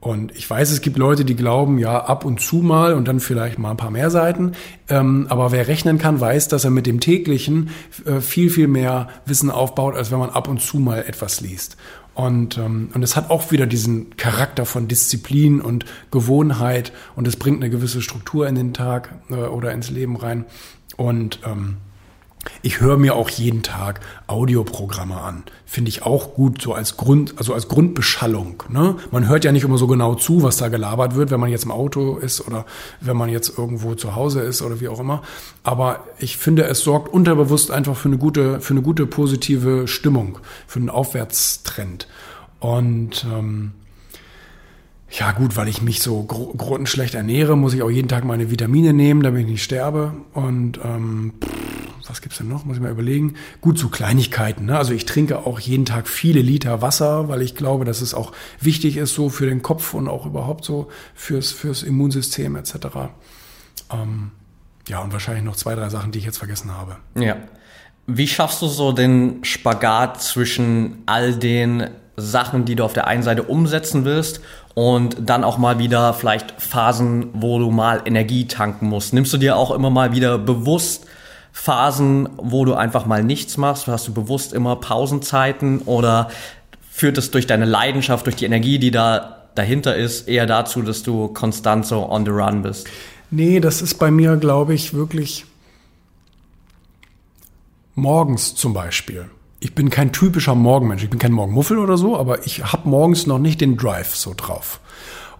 Und 0.00 0.34
ich 0.34 0.48
weiß, 0.48 0.70
es 0.70 0.80
gibt 0.80 0.96
Leute, 0.96 1.26
die 1.26 1.36
glauben, 1.36 1.78
ja, 1.78 2.04
ab 2.04 2.24
und 2.24 2.40
zu 2.40 2.56
mal 2.56 2.94
und 2.94 3.06
dann 3.06 3.20
vielleicht 3.20 3.58
mal 3.58 3.72
ein 3.72 3.76
paar 3.76 3.90
mehr 3.90 4.10
Seiten. 4.10 4.52
Ähm, 4.88 5.26
aber 5.28 5.52
wer 5.52 5.68
rechnen 5.68 5.98
kann, 5.98 6.20
weiß, 6.20 6.48
dass 6.48 6.64
er 6.64 6.70
mit 6.70 6.86
dem 6.86 7.00
täglichen 7.00 7.68
äh, 8.06 8.20
viel, 8.20 8.48
viel 8.48 8.66
mehr 8.66 9.08
Wissen 9.26 9.50
aufbaut, 9.50 9.94
als 9.94 10.10
wenn 10.10 10.18
man 10.18 10.30
ab 10.30 10.48
und 10.48 10.62
zu 10.62 10.78
mal 10.78 11.04
etwas 11.06 11.42
liest. 11.42 11.76
Und, 12.14 12.56
ähm, 12.56 12.88
und 12.94 13.02
es 13.02 13.14
hat 13.14 13.28
auch 13.28 13.50
wieder 13.52 13.66
diesen 13.66 14.16
Charakter 14.16 14.64
von 14.64 14.88
Disziplin 14.88 15.60
und 15.60 15.84
Gewohnheit 16.10 16.92
und 17.14 17.28
es 17.28 17.36
bringt 17.36 17.62
eine 17.62 17.70
gewisse 17.70 18.00
Struktur 18.00 18.48
in 18.48 18.54
den 18.54 18.72
Tag 18.72 19.14
äh, 19.30 19.34
oder 19.34 19.72
ins 19.72 19.90
Leben 19.90 20.16
rein. 20.16 20.46
Und 20.96 21.40
ähm, 21.44 21.76
ich 22.62 22.80
höre 22.80 22.96
mir 22.96 23.14
auch 23.14 23.28
jeden 23.28 23.62
Tag 23.62 24.00
Audioprogramme 24.26 25.20
an. 25.20 25.44
Finde 25.66 25.90
ich 25.90 26.02
auch 26.02 26.34
gut, 26.34 26.62
so 26.62 26.72
als 26.72 26.96
Grund, 26.96 27.34
also 27.36 27.52
als 27.52 27.68
Grundbeschallung. 27.68 28.62
Ne? 28.68 28.96
Man 29.10 29.28
hört 29.28 29.44
ja 29.44 29.52
nicht 29.52 29.64
immer 29.64 29.78
so 29.78 29.86
genau 29.86 30.14
zu, 30.14 30.42
was 30.42 30.56
da 30.56 30.68
gelabert 30.68 31.14
wird, 31.14 31.30
wenn 31.30 31.40
man 31.40 31.50
jetzt 31.50 31.64
im 31.64 31.70
Auto 31.70 32.16
ist 32.16 32.46
oder 32.46 32.64
wenn 33.00 33.16
man 33.16 33.28
jetzt 33.28 33.56
irgendwo 33.58 33.94
zu 33.94 34.14
Hause 34.14 34.40
ist 34.40 34.62
oder 34.62 34.80
wie 34.80 34.88
auch 34.88 35.00
immer. 35.00 35.22
Aber 35.62 36.04
ich 36.18 36.38
finde, 36.38 36.64
es 36.64 36.80
sorgt 36.80 37.12
unterbewusst 37.12 37.70
einfach 37.70 37.96
für 37.96 38.08
eine 38.08 38.18
gute, 38.18 38.60
für 38.60 38.74
eine 38.74 38.82
gute 38.82 39.06
positive 39.06 39.86
Stimmung, 39.86 40.38
für 40.66 40.80
einen 40.80 40.90
Aufwärtstrend. 40.90 42.08
Und 42.58 43.26
ähm, 43.30 43.72
ja 45.10 45.32
gut, 45.32 45.56
weil 45.56 45.68
ich 45.68 45.82
mich 45.82 46.00
so 46.00 46.22
gr 46.22 46.56
grundschlecht 46.56 47.14
ernähre, 47.14 47.56
muss 47.56 47.74
ich 47.74 47.82
auch 47.82 47.90
jeden 47.90 48.08
Tag 48.08 48.24
meine 48.24 48.50
Vitamine 48.50 48.92
nehmen, 48.92 49.22
damit 49.22 49.42
ich 49.42 49.48
nicht 49.48 49.64
sterbe. 49.64 50.12
Und 50.34 50.78
ähm, 50.84 51.32
was 52.10 52.20
gibt's 52.20 52.38
denn 52.38 52.48
noch? 52.48 52.64
Muss 52.64 52.76
ich 52.76 52.82
mal 52.82 52.90
überlegen. 52.90 53.34
Gut, 53.60 53.78
so 53.78 53.88
Kleinigkeiten. 53.88 54.66
Ne? 54.66 54.76
Also 54.76 54.92
ich 54.92 55.06
trinke 55.06 55.46
auch 55.46 55.60
jeden 55.60 55.86
Tag 55.86 56.08
viele 56.08 56.40
Liter 56.40 56.82
Wasser, 56.82 57.28
weil 57.28 57.40
ich 57.40 57.54
glaube, 57.54 57.84
dass 57.84 58.00
es 58.00 58.14
auch 58.14 58.32
wichtig 58.60 58.96
ist 58.96 59.14
so 59.14 59.28
für 59.28 59.46
den 59.46 59.62
Kopf 59.62 59.94
und 59.94 60.08
auch 60.08 60.26
überhaupt 60.26 60.64
so 60.64 60.88
fürs, 61.14 61.52
fürs 61.52 61.82
Immunsystem 61.82 62.56
etc. 62.56 62.74
Ähm, 63.92 64.32
ja, 64.88 65.00
und 65.00 65.12
wahrscheinlich 65.12 65.44
noch 65.44 65.56
zwei, 65.56 65.74
drei 65.74 65.88
Sachen, 65.88 66.10
die 66.10 66.18
ich 66.18 66.24
jetzt 66.24 66.38
vergessen 66.38 66.76
habe. 66.76 66.96
Ja. 67.14 67.36
Wie 68.06 68.26
schaffst 68.26 68.60
du 68.60 68.66
so 68.66 68.92
den 68.92 69.44
Spagat 69.44 70.20
zwischen 70.20 71.02
all 71.06 71.34
den 71.34 71.90
Sachen, 72.16 72.64
die 72.64 72.74
du 72.74 72.84
auf 72.84 72.92
der 72.92 73.06
einen 73.06 73.22
Seite 73.22 73.44
umsetzen 73.44 74.04
willst 74.04 74.40
und 74.74 75.16
dann 75.20 75.44
auch 75.44 75.58
mal 75.58 75.78
wieder 75.78 76.12
vielleicht 76.12 76.60
Phasen, 76.60 77.28
wo 77.34 77.58
du 77.58 77.70
mal 77.70 78.02
Energie 78.04 78.46
tanken 78.46 78.88
musst? 78.88 79.14
Nimmst 79.14 79.32
du 79.32 79.38
dir 79.38 79.56
auch 79.56 79.70
immer 79.70 79.90
mal 79.90 80.12
wieder 80.12 80.38
bewusst 80.38 81.06
Phasen, 81.52 82.28
wo 82.36 82.64
du 82.64 82.74
einfach 82.74 83.06
mal 83.06 83.22
nichts 83.22 83.56
machst? 83.56 83.86
Hast 83.86 84.08
du 84.08 84.14
bewusst 84.14 84.52
immer 84.52 84.76
Pausenzeiten 84.76 85.80
oder 85.80 86.30
führt 86.90 87.18
es 87.18 87.30
durch 87.30 87.46
deine 87.46 87.64
Leidenschaft, 87.64 88.26
durch 88.26 88.36
die 88.36 88.44
Energie, 88.44 88.78
die 88.78 88.90
da 88.90 89.46
dahinter 89.54 89.96
ist, 89.96 90.28
eher 90.28 90.46
dazu, 90.46 90.82
dass 90.82 91.02
du 91.02 91.28
konstant 91.28 91.86
so 91.86 92.08
on 92.08 92.24
the 92.24 92.30
run 92.30 92.62
bist? 92.62 92.88
Nee, 93.30 93.60
das 93.60 93.82
ist 93.82 93.94
bei 93.94 94.10
mir, 94.10 94.36
glaube 94.36 94.74
ich, 94.74 94.94
wirklich 94.94 95.44
morgens 97.94 98.54
zum 98.54 98.72
Beispiel. 98.72 99.30
Ich 99.60 99.74
bin 99.74 99.90
kein 99.90 100.12
typischer 100.12 100.54
Morgenmensch. 100.54 101.04
Ich 101.04 101.10
bin 101.10 101.18
kein 101.18 101.32
Morgenmuffel 101.32 101.78
oder 101.78 101.98
so, 101.98 102.16
aber 102.16 102.46
ich 102.46 102.64
habe 102.64 102.88
morgens 102.88 103.26
noch 103.26 103.38
nicht 103.38 103.60
den 103.60 103.76
Drive 103.76 104.14
so 104.14 104.32
drauf. 104.36 104.80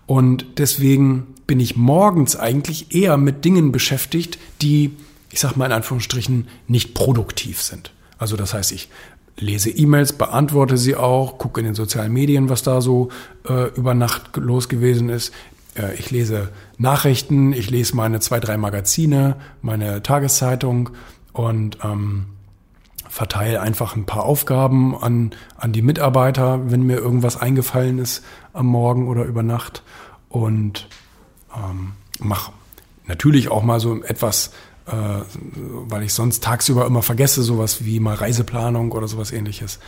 Und 0.07 0.45
deswegen 0.59 1.35
bin 1.47 1.59
ich 1.59 1.77
morgens 1.77 2.37
eigentlich 2.37 2.95
eher 2.95 3.17
mit 3.17 3.45
Dingen 3.45 3.73
beschäftigt, 3.73 4.39
die 4.61 4.97
ich 5.31 5.41
sag 5.41 5.57
mal 5.57 5.67
in 5.67 5.73
Anführungsstrichen, 5.73 6.49
nicht 6.67 6.95
produktiv 6.95 7.63
sind. 7.63 7.93
Also 8.19 8.37
das 8.37 8.55
heißt, 8.55 8.73
ich 8.73 8.91
lese 9.39 9.71
E-Mails, 9.71 10.13
beantworte 10.13 10.77
sie 10.77 10.97
auch, 10.97 11.39
gucke 11.39 11.61
in 11.61 11.67
den 11.67 11.75
sozialen 11.75 12.13
Medien, 12.13 12.49
was 12.49 12.63
da 12.63 12.81
so 12.81 13.09
äh, 13.49 13.69
über 13.75 13.95
Nacht 13.95 14.37
los 14.37 14.69
gewesen 14.69 15.09
ist. 15.09 15.33
Äh, 15.75 15.95
ich 15.95 16.11
lese 16.11 16.51
Nachrichten, 16.79 17.53
ich 17.53 17.71
lese 17.71 17.97
meine 17.97 18.21
zwei, 18.21 18.41
drei 18.41 18.57
Magazine, 18.57 19.37
meine 19.63 20.03
Tageszeitung 20.03 20.91
und 21.33 21.79
ähm, 21.83 22.27
verteile 23.09 23.61
einfach 23.61 23.97
ein 23.97 24.07
paar 24.07 24.25
Aufgaben 24.25 24.97
an, 24.97 25.33
an 25.57 25.73
die 25.73 25.83
Mitarbeiter, 25.83 26.71
wenn 26.71 26.83
mir 26.83 26.97
irgendwas 26.97 27.41
eingefallen 27.41 27.99
ist 27.99 28.25
am 28.53 28.67
Morgen 28.67 29.09
oder 29.09 29.25
über 29.25 29.43
Nacht 29.43 29.83
und 30.29 30.89
ähm, 31.57 31.93
mache 32.21 32.53
natürlich 33.07 33.51
auch 33.51 33.63
mal 33.63 33.81
so 33.81 34.03
etwas 34.03 34.53
äh, 34.91 35.23
weil 35.89 36.03
ich 36.03 36.13
sonst 36.13 36.43
tagsüber 36.43 36.87
immer 36.87 37.03
vergesse, 37.03 37.43
sowas 37.43 37.85
wie 37.85 38.01
mal 38.01 38.15
Reiseplanung 38.15 38.93
oder 38.93 39.07
sowas 39.07 39.33
ähnliches. 39.33 39.79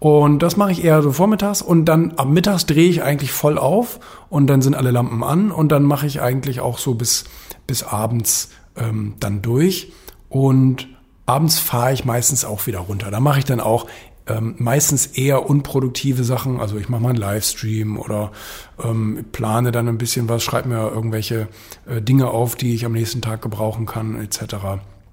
Und 0.00 0.40
das 0.40 0.56
mache 0.56 0.72
ich 0.72 0.84
eher 0.84 1.02
so 1.02 1.12
vormittags 1.12 1.62
und 1.62 1.84
dann 1.84 2.14
am 2.16 2.32
Mittags 2.32 2.66
drehe 2.66 2.88
ich 2.88 3.02
eigentlich 3.02 3.32
voll 3.32 3.58
auf 3.58 4.00
und 4.28 4.48
dann 4.48 4.62
sind 4.62 4.74
alle 4.74 4.90
Lampen 4.90 5.22
an 5.22 5.50
und 5.50 5.70
dann 5.70 5.84
mache 5.84 6.06
ich 6.06 6.20
eigentlich 6.20 6.60
auch 6.60 6.78
so 6.78 6.94
bis, 6.94 7.24
bis 7.66 7.82
abends 7.82 8.50
ähm, 8.76 9.14
dann 9.20 9.42
durch 9.42 9.92
und 10.28 10.88
abends 11.26 11.58
fahre 11.58 11.92
ich 11.92 12.04
meistens 12.04 12.44
auch 12.44 12.66
wieder 12.66 12.80
runter. 12.80 13.10
Da 13.10 13.20
mache 13.20 13.38
ich 13.38 13.44
dann 13.44 13.60
auch 13.60 13.86
ähm, 14.28 14.54
meistens 14.58 15.06
eher 15.06 15.48
unproduktive 15.48 16.24
Sachen. 16.24 16.60
Also 16.60 16.76
ich 16.78 16.88
mache 16.88 17.02
mal 17.02 17.10
einen 17.10 17.18
Livestream 17.18 17.98
oder 17.98 18.32
ähm, 18.82 19.24
plane 19.32 19.72
dann 19.72 19.88
ein 19.88 19.98
bisschen 19.98 20.28
was, 20.28 20.42
schreibe 20.42 20.68
mir 20.68 20.88
irgendwelche 20.88 21.48
äh, 21.86 22.00
Dinge 22.00 22.28
auf, 22.30 22.56
die 22.56 22.74
ich 22.74 22.84
am 22.84 22.92
nächsten 22.92 23.22
Tag 23.22 23.42
gebrauchen 23.42 23.86
kann, 23.86 24.20
etc. 24.20 24.56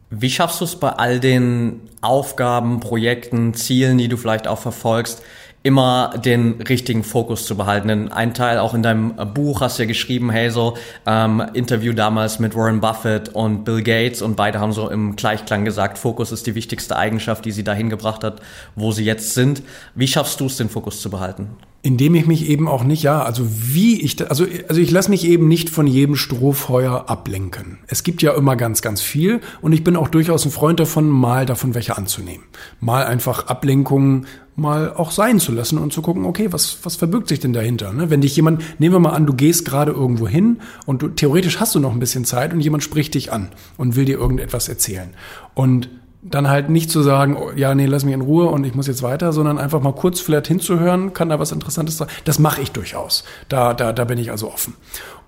Wie 0.10 0.30
schaffst 0.30 0.62
du 0.62 0.65
es 0.65 0.75
bei 0.75 0.89
all 0.89 1.19
den 1.19 1.82
Aufgaben, 2.01 2.80
Projekten, 2.80 3.54
Zielen, 3.54 3.97
die 3.97 4.08
du 4.08 4.17
vielleicht 4.17 4.47
auch 4.47 4.60
verfolgst, 4.60 5.23
immer 5.65 6.13
den 6.23 6.62
richtigen 6.62 7.04
Fokus 7.04 7.47
zu 7.47 7.58
behalten. 7.58 7.88
Denn 7.88 8.12
ein 8.12 8.36
Teil 8.36 8.60
auch 8.60 8.75
in 8.75 8.84
deinem 8.84 9.15
Buch 9.34 9.62
hast 9.62 9.80
du 9.80 9.84
ja 9.84 9.88
geschrieben, 9.88 10.30
hey, 10.30 10.51
so 10.51 10.78
ähm, 11.08 11.43
Interview 11.56 11.91
damals 11.91 12.38
mit 12.38 12.56
Warren 12.56 12.82
Buffett 12.82 13.30
und 13.30 13.63
Bill 13.63 13.82
Gates 13.82 14.21
und 14.21 14.36
beide 14.36 14.60
haben 14.60 14.73
so 14.73 14.91
im 14.91 15.15
Gleichklang 15.15 15.65
gesagt, 15.65 15.97
Fokus 15.97 16.32
ist 16.32 16.45
die 16.45 16.54
wichtigste 16.54 16.95
Eigenschaft, 16.95 17.45
die 17.45 17.51
sie 17.51 17.63
dahin 17.63 17.89
gebracht 17.89 18.23
hat, 18.23 18.41
wo 18.75 18.91
sie 18.91 19.06
jetzt 19.06 19.34
sind. 19.34 19.63
Wie 19.95 20.08
schaffst 20.08 20.39
du 20.39 20.45
es, 20.45 20.58
den 20.58 20.69
Fokus 20.69 21.01
zu 21.01 21.10
behalten? 21.10 21.49
Indem 21.82 22.13
ich 22.13 22.28
mich 22.28 22.47
eben 22.47 22.67
auch 22.67 22.84
nicht, 22.84 23.01
ja, 23.01 23.23
also 23.23 23.43
wie 23.47 24.01
ich, 24.01 24.21
also, 24.30 24.45
also 24.69 24.82
ich 24.82 24.91
lasse 24.91 25.10
mich 25.10 25.25
eben 25.25 25.47
nicht 25.47 25.71
von 25.71 25.88
jedem 25.88 26.15
Strohfeuer 26.15 27.10
ablenken. 27.10 27.80
Es 27.88 28.04
gibt 28.04 28.21
ja 28.21 28.34
immer 28.34 28.56
ganz, 28.56 28.84
ganz 28.84 29.01
viel 29.01 29.41
und 29.62 29.71
ich 29.71 29.84
bin 29.84 29.95
auch 29.95 30.10
durchaus 30.10 30.45
ein 30.45 30.51
Freund 30.51 30.80
davon, 30.80 31.10
mal 31.10 31.47
davon 31.47 31.73
welche 31.73 31.97
anzunehmen. 31.97 32.43
Mal 32.80 33.06
einfach 33.06 33.47
Ablenkungen 33.47 34.28
mal 34.56 34.94
auch 34.94 35.12
sein 35.12 35.39
zu 35.39 35.52
lassen 35.52 35.78
und 35.78 35.91
zu 35.91 36.02
gucken, 36.02 36.26
okay, 36.26 36.52
was, 36.52 36.80
was 36.84 36.96
verbirgt 36.96 37.28
sich 37.28 37.39
denn 37.39 37.54
dahinter? 37.54 37.91
Ne? 37.91 38.10
Wenn 38.10 38.22
dich 38.22 38.36
jemand, 38.36 38.63
nehmen 38.80 38.96
wir 38.96 39.00
mal 39.00 39.12
an, 39.12 39.26
du 39.26 39.34
gehst 39.34 39.65
gerade 39.65 39.91
irgendwo 39.91 40.28
hin 40.28 40.62
und 40.86 41.02
du, 41.02 41.10
theoretisch 41.10 41.60
hast 41.60 41.76
du 41.76 41.80
noch 41.80 41.91
ein 41.91 42.00
bisschen 42.00 42.26
Zeit 42.26 42.54
und 42.54 42.62
jemand 42.62 42.84
spricht 42.84 43.13
dich 43.15 43.34
an 43.34 43.50
und 43.78 43.96
will 43.96 44.06
dir 44.06 44.18
irgendetwas 44.18 44.70
erzählen. 44.70 45.10
Und 45.54 45.89
dann 46.22 46.50
halt 46.50 46.70
nicht 46.70 46.89
zu 46.89 47.04
sagen, 47.04 47.38
oh, 47.38 47.52
ja, 47.56 47.76
nee, 47.76 47.86
lass 47.86 48.04
mich 48.04 48.13
in 48.13 48.22
Ruhe 48.22 48.48
und 48.48 48.63
ich 48.63 48.74
muss 48.74 48.88
jetzt 48.88 49.04
weiter, 49.04 49.32
sondern 49.32 49.60
einfach 49.60 49.82
mal 49.82 49.94
kurz 49.94 50.20
vielleicht 50.20 50.48
hinzuhören, 50.48 51.13
kann 51.13 51.30
da 51.30 51.39
was 51.39 51.52
Interessantes 51.52 51.98
sein. 51.98 52.08
Das 52.24 52.39
mache 52.39 52.62
ich 52.62 52.72
durchaus. 52.72 53.26
Da, 53.48 53.74
da, 53.74 53.94
da 53.94 54.06
bin 54.06 54.18
ich 54.18 54.32
also 54.32 54.52
offen. 54.52 54.74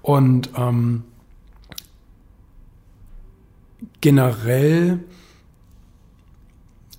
Und 0.01 0.49
ähm, 0.57 1.03
generell 4.01 4.99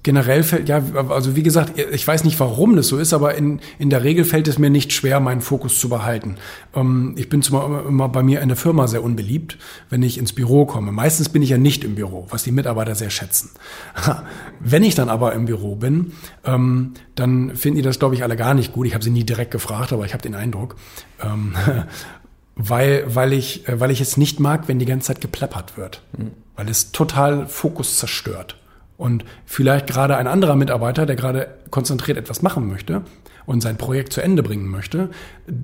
generell 0.08 0.42
fällt, 0.42 0.70
ja, 0.70 0.82
also 1.10 1.36
wie 1.36 1.42
gesagt, 1.42 1.78
ich 1.78 2.08
weiß 2.08 2.24
nicht, 2.24 2.40
warum 2.40 2.76
das 2.76 2.88
so 2.88 2.96
ist, 2.96 3.12
aber 3.12 3.34
in, 3.34 3.60
in 3.78 3.90
der 3.90 4.04
Regel 4.04 4.24
fällt 4.24 4.48
es 4.48 4.58
mir 4.58 4.70
nicht 4.70 4.94
schwer, 4.94 5.20
meinen 5.20 5.42
Fokus 5.42 5.78
zu 5.78 5.90
behalten. 5.90 6.36
Ähm, 6.74 7.12
ich 7.18 7.28
bin 7.28 7.42
zwar 7.42 7.84
immer 7.86 8.08
bei 8.08 8.22
mir 8.22 8.40
in 8.40 8.48
der 8.48 8.56
Firma 8.56 8.86
sehr 8.86 9.04
unbeliebt, 9.04 9.58
wenn 9.90 10.02
ich 10.02 10.16
ins 10.16 10.32
Büro 10.32 10.64
komme. 10.64 10.92
Meistens 10.92 11.28
bin 11.28 11.42
ich 11.42 11.50
ja 11.50 11.58
nicht 11.58 11.84
im 11.84 11.94
Büro, 11.94 12.26
was 12.30 12.42
die 12.42 12.52
Mitarbeiter 12.52 12.94
sehr 12.94 13.10
schätzen. 13.10 13.50
wenn 14.60 14.82
ich 14.82 14.94
dann 14.94 15.10
aber 15.10 15.34
im 15.34 15.44
Büro 15.44 15.76
bin, 15.76 16.12
ähm, 16.42 16.94
dann 17.14 17.54
finden 17.54 17.76
die 17.76 17.82
das, 17.82 17.98
glaube 17.98 18.14
ich, 18.14 18.22
alle 18.22 18.36
gar 18.36 18.54
nicht 18.54 18.72
gut. 18.72 18.86
Ich 18.86 18.94
habe 18.94 19.04
sie 19.04 19.10
nie 19.10 19.24
direkt 19.24 19.50
gefragt, 19.50 19.92
aber 19.92 20.06
ich 20.06 20.14
habe 20.14 20.22
den 20.22 20.34
Eindruck. 20.34 20.76
Ähm, 21.22 21.52
weil, 22.56 23.04
weil, 23.14 23.34
ich, 23.34 23.68
äh, 23.68 23.78
weil 23.78 23.90
ich 23.90 24.00
es 24.00 24.16
nicht 24.16 24.40
mag, 24.40 24.68
wenn 24.68 24.78
die 24.78 24.86
ganze 24.86 25.08
Zeit 25.08 25.20
geplappert 25.20 25.76
wird. 25.76 26.00
Mhm. 26.16 26.30
Weil 26.56 26.70
es 26.70 26.92
total 26.92 27.46
Fokus 27.46 27.98
zerstört. 27.98 28.56
Und 28.98 29.24
vielleicht 29.46 29.86
gerade 29.86 30.16
ein 30.16 30.26
anderer 30.26 30.56
Mitarbeiter, 30.56 31.06
der 31.06 31.16
gerade 31.16 31.46
konzentriert 31.70 32.18
etwas 32.18 32.42
machen 32.42 32.68
möchte 32.68 33.02
und 33.46 33.62
sein 33.62 33.78
Projekt 33.78 34.12
zu 34.12 34.20
Ende 34.20 34.42
bringen 34.42 34.68
möchte, 34.68 35.08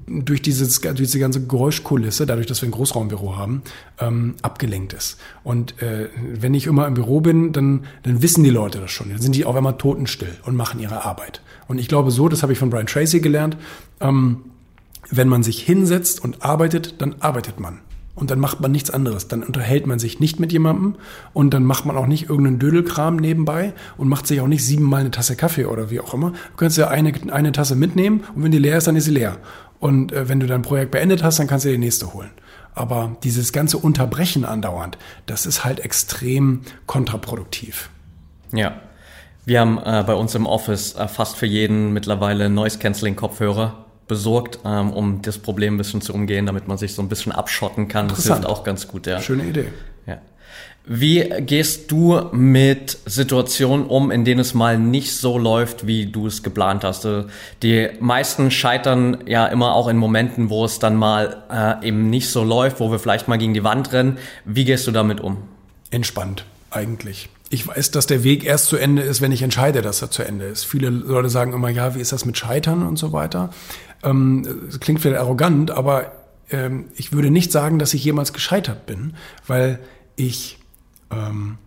durch, 0.07 0.41
dieses, 0.41 0.81
durch 0.81 0.97
diese 0.97 1.19
ganze 1.19 1.45
Geräuschkulisse, 1.47 2.25
dadurch, 2.25 2.47
dass 2.47 2.63
wir 2.63 2.69
ein 2.69 2.73
Großraumbüro 2.73 3.37
haben, 3.37 3.63
ähm, 4.01 4.37
abgelenkt 4.41 4.93
ist. 4.93 5.19
Und 5.43 5.83
äh, 5.83 6.09
wenn 6.17 6.55
ich 6.55 6.67
immer 6.67 6.87
im 6.87 6.95
Büro 6.95 7.21
bin, 7.21 7.53
dann, 7.53 7.85
dann 8.05 8.23
wissen 8.23 8.43
die 8.45 8.51
Leute 8.51 8.79
das 8.79 8.93
schon. 8.93 9.11
Dann 9.11 9.21
sind 9.21 9.35
die 9.35 9.45
auf 9.45 9.57
einmal 9.57 9.77
totenstill 9.77 10.35
und 10.47 10.55
machen 10.57 10.79
ihre 10.81 11.05
Arbeit. 11.05 11.43
Und 11.67 11.79
ich 11.79 11.89
glaube 11.89 12.13
so, 12.13 12.29
das 12.29 12.43
habe 12.43 12.53
ich 12.53 12.59
von 12.59 12.71
Brian 12.71 12.87
Tracy 12.87 13.21
gelernt, 13.21 13.57
ähm, 14.01 14.45
wenn 15.11 15.29
man 15.29 15.43
sich 15.43 15.61
hinsetzt 15.61 16.23
und 16.23 16.43
arbeitet, 16.43 17.03
dann 17.03 17.17
arbeitet 17.19 17.59
man. 17.61 17.81
Und 18.15 18.31
dann 18.31 18.39
macht 18.39 18.61
man 18.61 18.71
nichts 18.71 18.91
anderes. 18.91 19.27
Dann 19.27 19.43
unterhält 19.43 19.87
man 19.87 19.99
sich 19.99 20.21
nicht 20.21 20.39
mit 20.39 20.53
jemandem 20.53 20.95
und 21.33 21.53
dann 21.53 21.65
macht 21.65 21.85
man 21.85 21.97
auch 21.97 22.07
nicht 22.07 22.29
irgendeinen 22.29 22.61
Dödelkram 22.61 23.17
nebenbei 23.17 23.73
und 23.97 24.09
macht 24.09 24.27
sich 24.27 24.41
auch 24.41 24.47
nicht 24.47 24.65
siebenmal 24.65 25.01
eine 25.01 25.11
Tasse 25.11 25.35
Kaffee 25.35 25.65
oder 25.65 25.91
wie 25.91 26.01
auch 26.01 26.15
immer. 26.15 26.31
Du 26.31 26.57
kannst 26.57 26.77
ja 26.77 26.89
eine, 26.89 27.13
eine 27.33 27.51
Tasse 27.51 27.75
mitnehmen 27.75 28.23
und 28.37 28.45
wenn 28.45 28.53
die 28.53 28.59
leer 28.59 28.79
ist, 28.79 28.87
dann 28.87 28.95
ist 28.95 29.07
sie 29.07 29.11
leer. 29.11 29.39
Und 29.81 30.13
äh, 30.13 30.29
wenn 30.29 30.41
du 30.41 30.47
dein 30.47 30.63
Projekt 30.63 30.93
beendet 30.93 31.25
hast, 31.25 31.39
dann 31.39 31.47
kannst 31.49 31.65
du 31.65 31.71
dir 31.71 31.75
die 31.75 31.81
nächste 31.81 32.15
holen. 32.15 32.31
Aber 32.75 33.17
dieses 33.23 33.53
ganze 33.53 33.79
Unterbrechen 33.79 34.45
andauernd, 34.45 34.97
das 35.27 35.47
ist 35.47 35.65
halt 35.65 35.81
extrem 35.81 36.63
kontraproduktiv. 36.87 37.91
Ja. 38.53 38.81
Wir 39.45 39.61
haben 39.61 39.79
äh, 39.79 40.03
bei 40.07 40.15
uns 40.15 40.35
im 40.35 40.47
Office 40.47 40.95
äh, 40.95 41.07
fast 41.07 41.37
für 41.37 41.47
jeden 41.47 41.93
mittlerweile 41.93 42.49
Noise-Canceling-Kopfhörer 42.49 43.84
besorgt, 44.07 44.59
ähm, 44.65 44.93
um 44.93 45.23
das 45.23 45.39
Problem 45.39 45.75
ein 45.75 45.79
bisschen 45.79 46.01
zu 46.01 46.13
umgehen, 46.15 46.47
damit 46.47 46.69
man 46.69 46.79
sich 46.79 46.95
so 46.95 47.03
ein 47.03 47.09
bisschen 47.09 47.33
abschotten 47.33 47.89
kann. 47.89 48.09
Das 48.09 48.27
hilft 48.27 48.47
auch 48.47 48.65
ganz 48.65 48.89
gut, 48.89 49.07
ja. 49.07 49.21
Schöne 49.21 49.45
Idee. 49.45 49.67
Ja. 50.07 50.19
Wie 50.87 51.21
gehst 51.41 51.91
du 51.91 52.29
mit 52.33 52.99
Situationen 53.07 53.87
um, 53.87 54.11
in 54.11 54.27
denen 54.27 54.41
es 54.41 54.53
mal 54.53 54.79
nicht 54.79 55.17
so 55.17 55.39
läuft, 55.39 55.87
wie 55.87 56.07
du 56.07 56.27
es 56.27 56.43
geplant 56.43 56.85
hast? 56.85 57.07
Also, 57.07 57.29
die 57.63 57.89
meisten 58.01 58.51
scheitern 58.51 59.25
ja 59.27 59.47
immer 59.47 59.75
auch 59.75 59.89
in 59.89 59.97
Momenten, 59.97 60.51
wo 60.51 60.67
es 60.67 60.79
dann 60.79 60.97
mal 60.97 61.43
äh, 61.51 61.89
eben 61.89 62.11
nicht 62.11 62.29
so 62.29 62.45
läuft, 62.45 62.81
wo 62.81 62.91
wir 62.91 62.99
vielleicht 62.99 63.29
mal 63.29 63.39
gegen 63.39 63.55
die 63.55 63.65
Wand 63.65 63.93
rennen. 63.95 64.19
Wie 64.45 64.67
gehst 64.67 64.87
du 64.87 64.91
damit 64.91 65.23
um? 65.23 65.39
Entspannt, 65.91 66.45
eigentlich. 66.71 67.31
Ich 67.55 67.69
weiß, 67.69 67.93
dass 67.93 68.07
der 68.07 68.25
Weg 68.25 68.45
erst 68.45 68.67
zu 68.67 68.77
Ende 68.77 69.03
ist, 69.03 69.21
wenn 69.21 69.31
ich 69.31 69.43
entscheide, 69.43 69.81
dass 69.81 70.03
er 70.03 70.11
zu 70.11 70.25
Ende 70.25 70.47
ist. 70.47 70.65
Viele 70.65 70.91
Leute 70.91 71.29
sagen 71.29 71.53
immer, 71.53 71.69
ja, 71.69 71.95
wie 71.95 72.01
ist 72.01 72.11
das 72.11 72.25
mit 72.25 72.37
Scheitern 72.37 72.83
und 72.83 72.99
so 72.99 73.13
weiter. 73.13 73.51
Ähm, 74.03 74.69
klingt 74.81 75.01
vielleicht 75.01 75.21
arrogant, 75.21 75.71
aber 75.71 76.11
ähm, 76.51 76.87
ich 76.97 77.13
würde 77.13 77.31
nicht 77.31 77.53
sagen, 77.53 77.79
dass 77.79 77.95
ich 77.95 78.03
jemals 78.03 78.33
gescheitert 78.33 78.87
bin, 78.87 79.15
weil 79.47 79.79
ich, 80.17 80.59
ähm, 81.13 81.59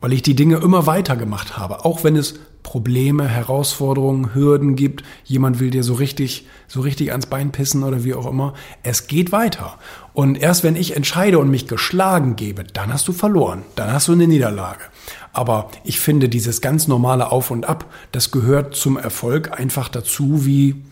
weil 0.00 0.12
ich 0.12 0.22
die 0.22 0.36
Dinge 0.36 0.58
immer 0.58 0.86
weiter 0.86 1.16
gemacht 1.16 1.58
habe, 1.58 1.84
auch 1.84 2.04
wenn 2.04 2.14
es 2.14 2.38
Probleme, 2.62 3.26
Herausforderungen, 3.26 4.32
Hürden 4.34 4.76
gibt. 4.76 5.02
Jemand 5.24 5.58
will 5.58 5.70
dir 5.70 5.82
so 5.82 5.94
richtig, 5.94 6.46
so 6.68 6.82
richtig 6.82 7.10
ans 7.10 7.26
Bein 7.26 7.50
pissen 7.50 7.82
oder 7.82 8.04
wie 8.04 8.14
auch 8.14 8.26
immer. 8.26 8.54
Es 8.84 9.08
geht 9.08 9.32
weiter. 9.32 9.78
Und 10.12 10.36
erst 10.36 10.62
wenn 10.62 10.76
ich 10.76 10.94
entscheide 10.94 11.38
und 11.38 11.50
mich 11.50 11.66
geschlagen 11.66 12.36
gebe, 12.36 12.62
dann 12.62 12.92
hast 12.92 13.08
du 13.08 13.12
verloren. 13.12 13.62
Dann 13.74 13.92
hast 13.92 14.06
du 14.06 14.12
eine 14.12 14.28
Niederlage. 14.28 14.84
Aber 15.32 15.70
ich 15.84 16.00
finde 16.00 16.28
dieses 16.28 16.60
ganz 16.60 16.88
normale 16.88 17.30
Auf 17.30 17.50
und 17.50 17.68
Ab, 17.68 17.86
das 18.12 18.30
gehört 18.30 18.74
zum 18.74 18.96
Erfolg 18.96 19.58
einfach 19.58 19.88
dazu 19.88 20.44
wie 20.44 20.82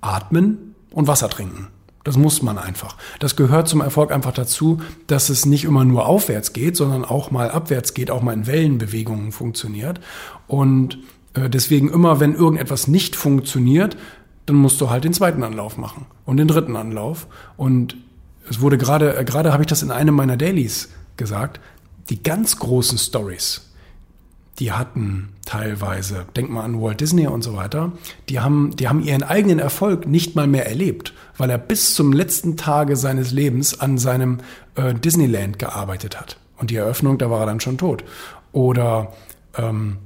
atmen 0.00 0.74
und 0.90 1.06
Wasser 1.06 1.28
trinken. 1.28 1.68
Das 2.06 2.16
muss 2.16 2.40
man 2.40 2.56
einfach. 2.56 2.96
Das 3.18 3.34
gehört 3.34 3.66
zum 3.66 3.80
Erfolg 3.80 4.12
einfach 4.12 4.32
dazu, 4.32 4.80
dass 5.08 5.28
es 5.28 5.44
nicht 5.44 5.64
immer 5.64 5.84
nur 5.84 6.06
aufwärts 6.06 6.52
geht, 6.52 6.76
sondern 6.76 7.04
auch 7.04 7.32
mal 7.32 7.50
abwärts 7.50 7.94
geht, 7.94 8.12
auch 8.12 8.22
mal 8.22 8.32
in 8.32 8.46
Wellenbewegungen 8.46 9.32
funktioniert. 9.32 9.98
Und 10.46 10.98
äh, 11.34 11.50
deswegen 11.50 11.88
immer, 11.88 12.20
wenn 12.20 12.34
irgendetwas 12.34 12.86
nicht 12.86 13.16
funktioniert, 13.16 13.96
dann 14.46 14.54
musst 14.54 14.80
du 14.80 14.88
halt 14.88 15.02
den 15.02 15.12
zweiten 15.12 15.42
Anlauf 15.42 15.76
machen 15.78 16.06
und 16.24 16.36
den 16.36 16.46
dritten 16.46 16.76
Anlauf. 16.76 17.26
Und 17.56 17.96
es 18.48 18.60
wurde 18.60 18.78
gerade, 18.78 19.16
äh, 19.16 19.24
gerade 19.24 19.52
habe 19.52 19.64
ich 19.64 19.68
das 19.68 19.82
in 19.82 19.90
einem 19.90 20.14
meiner 20.14 20.36
Dailies 20.36 20.90
gesagt, 21.16 21.58
die 22.10 22.22
ganz 22.22 22.58
großen 22.58 22.98
Stories, 22.98 23.62
die 24.58 24.72
hatten 24.72 25.30
teilweise, 25.44 26.26
denk 26.34 26.50
mal 26.50 26.64
an 26.64 26.80
Walt 26.80 27.00
Disney 27.00 27.26
und 27.26 27.42
so 27.42 27.54
weiter, 27.54 27.92
die 28.28 28.40
haben, 28.40 28.74
die 28.76 28.88
haben 28.88 29.02
ihren 29.02 29.22
eigenen 29.22 29.58
Erfolg 29.58 30.06
nicht 30.06 30.34
mal 30.34 30.46
mehr 30.46 30.66
erlebt, 30.66 31.12
weil 31.36 31.50
er 31.50 31.58
bis 31.58 31.94
zum 31.94 32.12
letzten 32.12 32.56
Tage 32.56 32.96
seines 32.96 33.32
Lebens 33.32 33.78
an 33.80 33.98
seinem 33.98 34.38
äh, 34.76 34.94
Disneyland 34.94 35.58
gearbeitet 35.58 36.18
hat. 36.18 36.38
Und 36.56 36.70
die 36.70 36.76
Eröffnung, 36.76 37.18
da 37.18 37.30
war 37.30 37.40
er 37.40 37.46
dann 37.46 37.60
schon 37.60 37.76
tot. 37.76 38.02
Oder 38.52 39.12
ähm, 39.58 39.98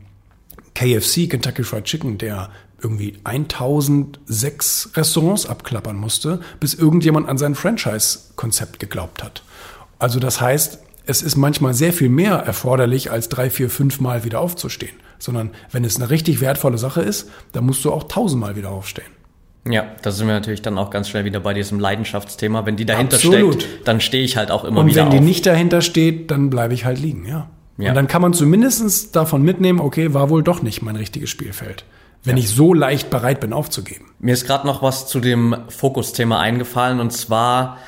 KFC, 0.75 1.29
Kentucky 1.29 1.63
Fried 1.63 1.85
Chicken, 1.85 2.19
der 2.19 2.51
irgendwie 2.83 3.19
1006 3.25 4.91
Restaurants 4.95 5.47
abklappern 5.47 5.97
musste, 5.97 6.41
bis 6.59 6.75
irgendjemand 6.75 7.29
an 7.29 7.39
sein 7.39 7.55
Franchise-Konzept 7.55 8.81
geglaubt 8.81 9.23
hat. 9.23 9.43
Also 9.99 10.19
das 10.19 10.41
heißt, 10.41 10.81
es 11.11 11.23
ist 11.23 11.37
manchmal 11.37 11.75
sehr 11.75 11.93
viel 11.93 12.09
mehr 12.09 12.35
erforderlich, 12.35 13.11
als 13.11 13.29
drei, 13.29 13.51
vier, 13.51 13.69
fünf 13.69 14.01
Mal 14.01 14.25
wieder 14.25 14.41
aufzustehen. 14.41 14.95
Sondern 15.19 15.51
wenn 15.71 15.85
es 15.85 15.97
eine 15.97 16.09
richtig 16.09 16.41
wertvolle 16.41 16.79
Sache 16.79 17.03
ist, 17.03 17.29
dann 17.53 17.67
musst 17.67 17.85
du 17.85 17.93
auch 17.93 18.05
tausendmal 18.05 18.57
wieder 18.57 18.71
aufstehen. 18.71 19.11
Ja, 19.69 19.85
da 20.01 20.11
sind 20.11 20.27
wir 20.27 20.33
natürlich 20.33 20.63
dann 20.63 20.79
auch 20.79 20.89
ganz 20.91 21.11
schnell 21.11 21.27
wieder 21.27 21.41
bei 21.41 21.53
diesem 21.53 21.79
Leidenschaftsthema. 21.79 22.65
Wenn 22.65 22.77
die 22.77 22.87
dahinter 22.87 23.17
Absolut. 23.17 23.63
steckt, 23.63 23.89
dann 23.89 24.01
stehe 24.01 24.25
ich 24.25 24.39
halt 24.39 24.51
auch 24.51 24.65
immer 24.65 24.81
Und 24.81 24.87
wieder 24.87 25.03
auf. 25.03 25.09
Und 25.09 25.15
wenn 25.15 25.21
die 25.21 25.27
nicht 25.27 25.45
dahinter 25.45 25.83
steht, 25.83 26.31
dann 26.31 26.49
bleibe 26.49 26.73
ich 26.73 26.87
halt 26.87 26.99
liegen, 26.99 27.27
ja. 27.27 27.51
ja. 27.77 27.91
Und 27.91 27.95
dann 27.95 28.09
kann 28.09 28.23
man 28.23 28.33
zumindest 28.33 29.15
davon 29.15 29.43
mitnehmen, 29.43 29.81
okay, 29.81 30.15
war 30.15 30.31
wohl 30.31 30.43
doch 30.43 30.63
nicht 30.63 30.81
mein 30.81 30.97
richtiges 30.97 31.29
Spielfeld 31.29 31.85
wenn 32.25 32.37
ja. 32.37 32.43
ich 32.43 32.51
so 32.51 32.75
leicht 32.75 33.11
bereit 33.11 33.41
bin 33.41 33.53
aufzugeben. 33.53 34.11
Mir 34.19 34.35
ist 34.35 34.47
gerade 34.47 34.67
noch 34.67 34.83
was 34.83 35.07
zu 35.07 35.21
dem 35.21 35.57
Fokusthema 35.69 36.39
eingefallen 36.39 37.01
und 37.01 37.13
zwar 37.13 37.79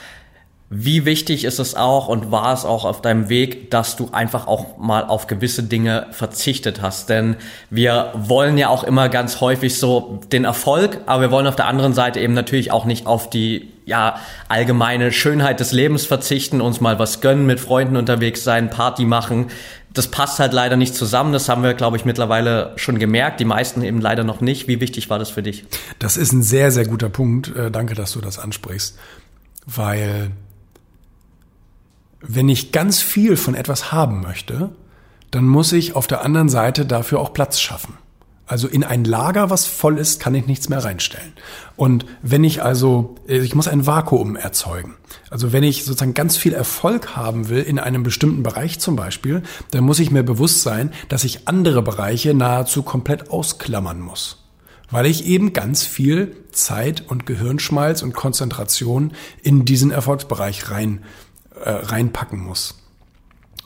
wie 0.75 1.05
wichtig 1.05 1.45
ist 1.45 1.59
es 1.59 1.75
auch 1.75 2.09
und 2.09 2.31
war 2.31 2.55
es 2.55 2.65
auch 2.65 2.87
auf 2.87 3.03
deinem 3.03 3.29
Weg, 3.29 3.71
dass 3.71 3.95
du 3.95 4.09
einfach 4.13 4.47
auch 4.47 4.79
mal 4.79 5.05
auf 5.05 5.27
gewisse 5.27 5.63
Dinge 5.63 6.07
verzichtet 6.13 6.81
hast? 6.81 7.11
Denn 7.11 7.37
wir 7.69 8.11
wollen 8.15 8.57
ja 8.57 8.69
auch 8.69 8.83
immer 8.83 9.11
ganz 9.11 9.43
häufig 9.43 9.79
so 9.79 10.21
den 10.33 10.47
Erfolg, 10.47 11.03
aber 11.05 11.25
wir 11.25 11.31
wollen 11.31 11.47
auf 11.47 11.57
der 11.57 11.67
anderen 11.67 11.93
Seite 11.93 12.21
eben 12.21 12.33
natürlich 12.33 12.73
auch 12.73 12.87
nicht 12.87 13.07
auf 13.07 13.29
die 13.29 13.69
ja, 13.85 14.19
allgemeine 14.49 15.13
Schönheit 15.13 15.61
des 15.61 15.73
Lebens 15.73 16.07
verzichten, 16.07 16.63
uns 16.63 16.81
mal 16.81 16.99
was 16.99 17.21
gönnen, 17.21 17.45
mit 17.45 17.61
Freunden 17.61 17.97
unterwegs 17.97 18.43
sein, 18.43 18.71
Party 18.71 19.05
machen. 19.05 19.49
das 19.93 20.09
passt 20.09 20.39
halt 20.39 20.55
leider 20.55 20.77
nicht 20.77 20.95
zusammen. 20.95 21.35
Das 21.35 21.51
haben 21.51 21.63
wir, 21.63 21.75
glaube 21.75 21.99
ich, 21.99 22.07
mittlerweile 22.07 22.73
schon 22.77 22.99
gemerkt. 22.99 23.41
Die 23.41 23.45
meisten 23.45 23.83
eben 23.83 24.01
leider 24.01 24.25
noch 24.25 24.41
nicht. 24.41 24.69
Wie 24.69 24.81
wichtig 24.81 25.11
war 25.11 25.19
das 25.19 25.29
für 25.29 25.43
dich? 25.43 25.67
Das 25.99 26.17
ist 26.17 26.33
ein 26.33 26.43
sehr, 26.43 26.71
sehr 26.71 26.87
guter 26.87 27.11
Punkt. 27.11 27.55
Äh, 27.55 27.71
danke, 27.71 27.95
dass 27.95 28.13
du 28.13 28.23
das 28.23 28.39
ansprichst. 28.39 28.99
Weil 29.67 30.33
wenn 32.23 32.49
ich 32.49 32.73
ganz 32.73 33.01
viel 33.01 33.37
von 33.37 33.55
etwas 33.55 33.93
haben 33.93 34.21
möchte, 34.21 34.71
dann 35.31 35.47
muss 35.47 35.73
ich 35.73 35.97
auf 35.97 36.07
der 36.07 36.23
anderen 36.23 36.49
Seite 36.49 36.87
dafür 36.87 37.21
auch 37.21 37.33
Platz 37.33 37.61
schaffen. 37.61 37.95
Also 38.47 38.69
in 38.69 38.85
ein 38.85 39.05
Lager, 39.05 39.51
was 39.51 39.67
voll 39.67 39.99
ist, 39.99 40.21
kann 40.21 40.35
ich 40.35 40.47
nichts 40.47 40.69
mehr 40.69 40.85
reinstellen. 40.85 41.33
Und 41.77 42.05
wenn 42.21 42.45
ich 42.45 42.63
also, 42.63 43.15
ich 43.27 43.55
muss 43.55 43.67
ein 43.67 43.87
Vakuum 43.87 44.37
erzeugen. 44.37 44.97
Also 45.31 45.53
wenn 45.53 45.63
ich 45.63 45.85
sozusagen 45.85 46.13
ganz 46.13 46.37
viel 46.37 46.53
Erfolg 46.53 47.17
haben 47.17 47.49
will 47.49 47.63
in 47.63 47.79
einem 47.79 48.03
bestimmten 48.03 48.43
Bereich 48.43 48.79
zum 48.79 48.95
Beispiel, 48.95 49.43
dann 49.71 49.85
muss 49.85 50.01
ich 50.01 50.11
mir 50.11 50.23
bewusst 50.23 50.63
sein, 50.63 50.93
dass 51.09 51.25
ich 51.25 51.49
andere 51.49 51.83
Bereiche 51.83 52.35
nahezu 52.35 52.83
komplett 52.83 53.31
ausklammern 53.31 54.01
muss. 54.01 54.45
Weil 54.91 55.07
ich 55.07 55.25
eben 55.25 55.55
ganz 55.55 55.85
viel 55.85 56.37
Zeit 56.51 57.05
und 57.09 57.25
Gehirnschmalz 57.25 58.03
und 58.03 58.13
Konzentration 58.13 59.13
in 59.43 59.65
diesen 59.65 59.91
Erfolgsbereich 59.91 60.71
rein, 60.71 61.01
äh, 61.63 61.71
reinpacken 61.71 62.41
muss. 62.41 62.83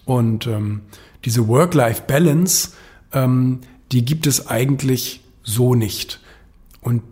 Und 0.05 0.47
ähm, 0.47 0.83
diese 1.25 1.49
Work-Life-Balance, 1.49 2.71
ähm, 3.13 3.61
die 3.93 4.05
gibt 4.05 4.27
es 4.27 4.47
eigentlich 4.49 5.23
so 5.43 5.75
nicht. 5.75 6.21
Und 6.81 7.03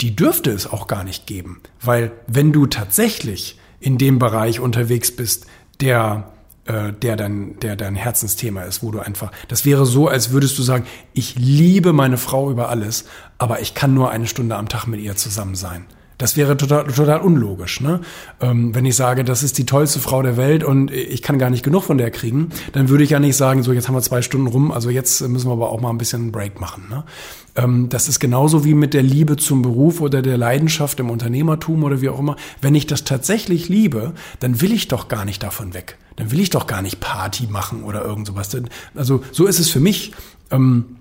die 0.00 0.14
dürfte 0.14 0.50
es 0.50 0.66
auch 0.66 0.86
gar 0.86 1.04
nicht 1.04 1.26
geben. 1.26 1.60
Weil 1.80 2.12
wenn 2.26 2.52
du 2.52 2.66
tatsächlich 2.66 3.58
in 3.80 3.98
dem 3.98 4.18
Bereich 4.18 4.60
unterwegs 4.60 5.14
bist, 5.14 5.46
der 5.80 6.32
äh, 6.66 6.92
der 6.92 7.16
dein, 7.16 7.58
der 7.60 7.76
dein 7.76 7.94
Herzensthema 7.94 8.62
ist, 8.62 8.82
wo 8.82 8.90
du 8.90 9.00
einfach, 9.00 9.32
das 9.48 9.66
wäre 9.66 9.84
so, 9.84 10.08
als 10.08 10.30
würdest 10.30 10.58
du 10.58 10.62
sagen, 10.62 10.86
ich 11.12 11.36
liebe 11.36 11.92
meine 11.92 12.16
Frau 12.16 12.50
über 12.50 12.70
alles, 12.70 13.04
aber 13.36 13.60
ich 13.60 13.74
kann 13.74 13.92
nur 13.92 14.10
eine 14.10 14.26
Stunde 14.26 14.56
am 14.56 14.70
Tag 14.70 14.86
mit 14.86 15.00
ihr 15.00 15.14
zusammen 15.14 15.56
sein. 15.56 15.84
Das 16.18 16.36
wäre 16.36 16.56
total, 16.56 16.86
total 16.86 17.20
unlogisch. 17.20 17.80
Ne? 17.80 18.00
Ähm, 18.40 18.74
wenn 18.74 18.84
ich 18.84 18.96
sage, 18.96 19.24
das 19.24 19.42
ist 19.42 19.58
die 19.58 19.66
tollste 19.66 19.98
Frau 19.98 20.22
der 20.22 20.36
Welt 20.36 20.64
und 20.64 20.90
ich 20.90 21.22
kann 21.22 21.38
gar 21.38 21.50
nicht 21.50 21.64
genug 21.64 21.84
von 21.84 21.98
der 21.98 22.10
kriegen, 22.10 22.50
dann 22.72 22.88
würde 22.88 23.04
ich 23.04 23.10
ja 23.10 23.18
nicht 23.18 23.36
sagen, 23.36 23.62
so 23.62 23.72
jetzt 23.72 23.88
haben 23.88 23.94
wir 23.94 24.02
zwei 24.02 24.22
Stunden 24.22 24.46
rum, 24.46 24.70
also 24.70 24.90
jetzt 24.90 25.26
müssen 25.28 25.48
wir 25.48 25.52
aber 25.52 25.70
auch 25.70 25.80
mal 25.80 25.90
ein 25.90 25.98
bisschen 25.98 26.22
einen 26.22 26.32
Break 26.32 26.60
machen. 26.60 26.84
Ne? 26.88 27.04
Ähm, 27.56 27.88
das 27.88 28.08
ist 28.08 28.20
genauso 28.20 28.64
wie 28.64 28.74
mit 28.74 28.94
der 28.94 29.02
Liebe 29.02 29.36
zum 29.36 29.62
Beruf 29.62 30.00
oder 30.00 30.22
der 30.22 30.38
Leidenschaft 30.38 31.00
im 31.00 31.10
Unternehmertum 31.10 31.82
oder 31.84 32.00
wie 32.00 32.08
auch 32.08 32.18
immer. 32.18 32.36
Wenn 32.60 32.74
ich 32.74 32.86
das 32.86 33.04
tatsächlich 33.04 33.68
liebe, 33.68 34.12
dann 34.40 34.60
will 34.60 34.72
ich 34.72 34.88
doch 34.88 35.08
gar 35.08 35.24
nicht 35.24 35.42
davon 35.42 35.74
weg. 35.74 35.98
Dann 36.16 36.30
will 36.30 36.40
ich 36.40 36.50
doch 36.50 36.66
gar 36.66 36.82
nicht 36.82 37.00
Party 37.00 37.48
machen 37.48 37.82
oder 37.82 38.04
irgend 38.04 38.26
sowas. 38.26 38.56
Also 38.94 39.22
so 39.32 39.46
ist 39.46 39.58
es 39.58 39.70
für 39.70 39.80
mich. 39.80 40.12
Ähm, 40.50 40.96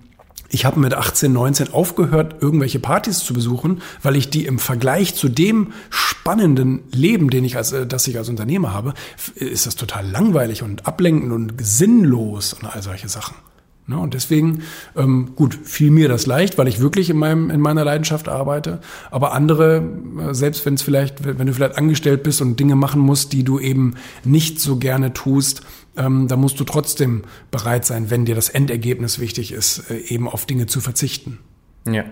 ich 0.54 0.66
habe 0.66 0.80
mit 0.80 0.94
18, 0.94 1.34
19 1.34 1.74
aufgehört, 1.74 2.36
irgendwelche 2.40 2.78
Partys 2.78 3.20
zu 3.20 3.34
besuchen, 3.34 3.82
weil 4.04 4.16
ich 4.16 4.30
die 4.30 4.46
im 4.46 4.60
Vergleich 4.60 5.16
zu 5.16 5.28
dem 5.28 5.74
spannenden 5.90 6.84
Leben, 6.92 7.32
den 7.32 7.44
ich 7.44 7.58
als, 7.58 7.72
äh, 7.72 7.88
das 7.88 8.08
ich 8.08 8.20
als 8.20 8.30
Unternehmer 8.30 8.72
habe, 8.72 8.94
ist 9.34 9.66
das 9.66 9.76
total 9.76 10.08
langweilig 10.08 10.62
und 10.62 10.86
ablenkend 10.86 11.34
und 11.34 11.54
sinnlos 11.60 12.54
und 12.54 12.66
all 12.66 12.84
solche 12.84 13.10
Sachen. 13.10 13.36
Ne? 13.88 13.98
Und 13.98 14.14
deswegen, 14.14 14.62
ähm, 14.96 15.32
gut, 15.36 15.58
fiel 15.64 15.90
mir 15.90 16.08
das 16.08 16.28
leicht, 16.28 16.60
weil 16.60 16.68
ich 16.68 16.80
wirklich 16.80 17.10
in, 17.10 17.18
meinem, 17.18 17.50
in 17.50 17.60
meiner 17.60 17.84
Leidenschaft 17.84 18.30
arbeite. 18.30 18.80
Aber 19.10 19.34
andere, 19.34 19.84
äh, 20.20 20.34
selbst 20.36 20.66
wenn 20.68 20.76
es 20.76 20.84
vielleicht, 20.84 21.26
wenn 21.26 21.48
du 21.48 21.54
vielleicht 21.54 21.80
angestellt 21.80 22.22
bist 22.22 22.42
und 22.44 22.60
Dinge 22.60 22.76
machen 22.76 23.02
musst, 23.02 23.34
die 23.34 23.44
du 23.44 23.60
eben 23.60 23.96
nicht 24.24 24.62
so 24.62 24.78
gerne 24.78 25.14
tust, 25.14 25.64
ähm, 25.98 26.28
da 26.28 26.36
musst 26.36 26.60
du 26.60 26.64
trotzdem 26.64 27.24
bereit 27.52 27.86
sein, 27.86 28.10
wenn 28.10 28.26
dir 28.26 28.36
das 28.36 28.50
Endergebnis 28.50 29.20
wichtig 29.20 29.52
ist, 29.52 29.90
äh, 29.90 29.98
eben 30.14 30.28
auf 30.28 30.46
Dinge 30.46 30.66
zu 30.68 30.82
verzichten. 30.82 31.40
Ja. 31.88 32.06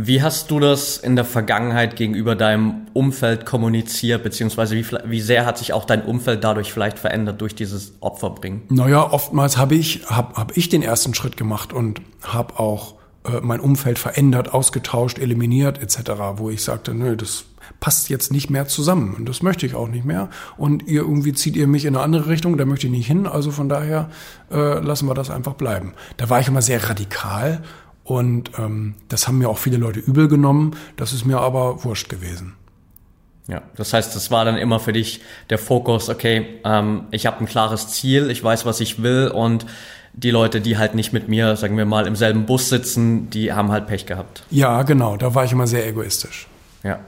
Wie 0.00 0.22
hast 0.22 0.52
du 0.52 0.60
das 0.60 0.96
in 0.96 1.16
der 1.16 1.24
Vergangenheit 1.24 1.96
gegenüber 1.96 2.36
deinem 2.36 2.86
Umfeld 2.92 3.44
kommuniziert, 3.44 4.22
beziehungsweise 4.22 4.76
wie, 4.76 4.86
wie 5.06 5.20
sehr 5.20 5.44
hat 5.44 5.58
sich 5.58 5.72
auch 5.72 5.84
dein 5.84 6.02
Umfeld 6.02 6.44
dadurch 6.44 6.72
vielleicht 6.72 7.00
verändert 7.00 7.40
durch 7.40 7.56
dieses 7.56 7.94
Opferbringen? 7.98 8.62
Naja, 8.68 9.10
oftmals 9.10 9.56
habe 9.56 9.74
ich, 9.74 10.04
hab, 10.06 10.36
hab 10.36 10.56
ich 10.56 10.68
den 10.68 10.82
ersten 10.82 11.14
Schritt 11.14 11.36
gemacht 11.36 11.72
und 11.72 12.00
habe 12.22 12.60
auch 12.60 12.94
äh, 13.24 13.40
mein 13.42 13.58
Umfeld 13.58 13.98
verändert, 13.98 14.54
ausgetauscht, 14.54 15.18
eliminiert 15.18 15.82
etc., 15.82 16.12
wo 16.36 16.48
ich 16.48 16.62
sagte, 16.62 16.94
nö, 16.94 17.16
das 17.16 17.46
passt 17.80 18.08
jetzt 18.08 18.32
nicht 18.32 18.50
mehr 18.50 18.66
zusammen 18.66 19.14
und 19.14 19.28
das 19.28 19.42
möchte 19.42 19.64
ich 19.64 19.74
auch 19.74 19.88
nicht 19.88 20.04
mehr 20.04 20.28
und 20.56 20.82
ihr 20.88 21.02
irgendwie 21.02 21.32
zieht 21.32 21.56
ihr 21.56 21.66
mich 21.66 21.84
in 21.84 21.94
eine 21.94 22.04
andere 22.04 22.28
Richtung, 22.28 22.56
da 22.56 22.64
möchte 22.64 22.86
ich 22.86 22.92
nicht 22.92 23.06
hin, 23.06 23.26
also 23.26 23.50
von 23.50 23.68
daher 23.68 24.10
äh, 24.50 24.80
lassen 24.80 25.06
wir 25.06 25.14
das 25.14 25.30
einfach 25.30 25.54
bleiben. 25.54 25.94
Da 26.16 26.28
war 26.28 26.40
ich 26.40 26.48
immer 26.48 26.62
sehr 26.62 26.88
radikal 26.88 27.62
und 28.08 28.52
ähm, 28.58 28.94
das 29.08 29.28
haben 29.28 29.38
mir 29.38 29.50
auch 29.50 29.58
viele 29.58 29.76
Leute 29.76 30.00
übel 30.00 30.28
genommen. 30.28 30.74
Das 30.96 31.12
ist 31.12 31.26
mir 31.26 31.40
aber 31.40 31.84
wurscht 31.84 32.08
gewesen. 32.08 32.54
Ja, 33.48 33.62
das 33.76 33.92
heißt, 33.92 34.16
das 34.16 34.30
war 34.30 34.44
dann 34.44 34.56
immer 34.56 34.80
für 34.80 34.92
dich 34.92 35.20
der 35.50 35.58
Fokus, 35.58 36.08
okay, 36.08 36.60
ähm, 36.64 37.04
ich 37.10 37.26
habe 37.26 37.40
ein 37.40 37.46
klares 37.46 37.88
Ziel, 37.88 38.30
ich 38.30 38.42
weiß, 38.42 38.64
was 38.64 38.80
ich 38.80 39.02
will 39.02 39.28
und 39.28 39.66
die 40.14 40.30
Leute, 40.30 40.60
die 40.60 40.78
halt 40.78 40.94
nicht 40.94 41.12
mit 41.12 41.28
mir, 41.28 41.56
sagen 41.56 41.76
wir 41.76 41.84
mal, 41.84 42.06
im 42.06 42.16
selben 42.16 42.46
Bus 42.46 42.70
sitzen, 42.70 43.30
die 43.30 43.52
haben 43.52 43.70
halt 43.70 43.86
Pech 43.86 44.06
gehabt. 44.06 44.42
Ja, 44.50 44.82
genau, 44.82 45.16
da 45.16 45.34
war 45.34 45.44
ich 45.44 45.52
immer 45.52 45.66
sehr 45.66 45.86
egoistisch. 45.86 46.46
Ja. 46.82 47.00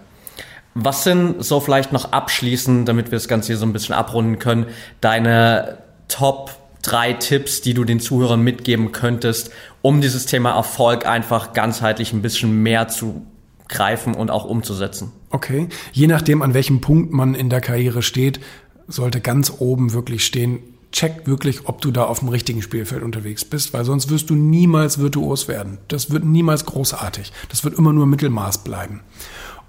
Was 0.75 1.05
sind 1.05 1.45
so 1.45 1.61
vielleicht 1.61 1.93
noch 1.93 2.13
abschließend, 2.13 2.89
damit 2.89 3.07
wir 3.07 3.17
das 3.17 3.29
Ganze 3.29 3.49
hier 3.49 3.57
so 3.57 3.67
ein 3.67 3.73
bisschen 3.73 3.95
abrunden 3.95 4.39
können, 4.39 4.67
deine 5.01 5.79
Top 6.09 6.57
drei 6.83 7.13
Tipps, 7.13 7.61
die 7.61 7.75
du 7.75 7.85
den 7.85 8.01
Zuhörern 8.01 8.41
mitgeben 8.41 8.93
könntest, 8.93 9.51
um 9.83 10.01
dieses 10.01 10.27
Thema 10.27 10.53
Erfolg 10.53 11.07
einfach 11.07 11.53
ganzheitlich 11.53 12.13
ein 12.13 12.23
bisschen 12.23 12.63
mehr 12.63 12.89
zu 12.89 13.27
greifen 13.69 14.15
und 14.15 14.31
auch 14.31 14.45
umzusetzen? 14.45 15.13
Okay, 15.31 15.69
je 15.93 16.07
nachdem, 16.07 16.43
an 16.43 16.55
welchem 16.55 16.81
Punkt 16.81 17.13
man 17.13 17.35
in 17.35 17.51
der 17.51 17.61
Karriere 17.61 18.03
steht, 18.03 18.41
sollte 18.89 19.21
ganz 19.21 19.53
oben 19.59 19.93
wirklich 19.93 20.25
stehen, 20.25 20.61
check 20.93 21.27
wirklich, 21.27 21.69
ob 21.69 21.81
du 21.81 21.93
da 21.93 22.05
auf 22.05 22.19
dem 22.19 22.29
richtigen 22.29 22.63
Spielfeld 22.63 23.03
unterwegs 23.03 23.45
bist, 23.45 23.73
weil 23.73 23.85
sonst 23.85 24.11
wirst 24.11 24.31
du 24.31 24.35
niemals 24.35 24.99
virtuos 24.99 25.47
werden. 25.47 25.79
Das 25.89 26.11
wird 26.11 26.25
niemals 26.25 26.67
großartig. 26.67 27.33
Das 27.49 27.63
wird 27.63 27.79
immer 27.79 27.93
nur 27.93 28.07
Mittelmaß 28.07 28.65
bleiben. 28.65 29.03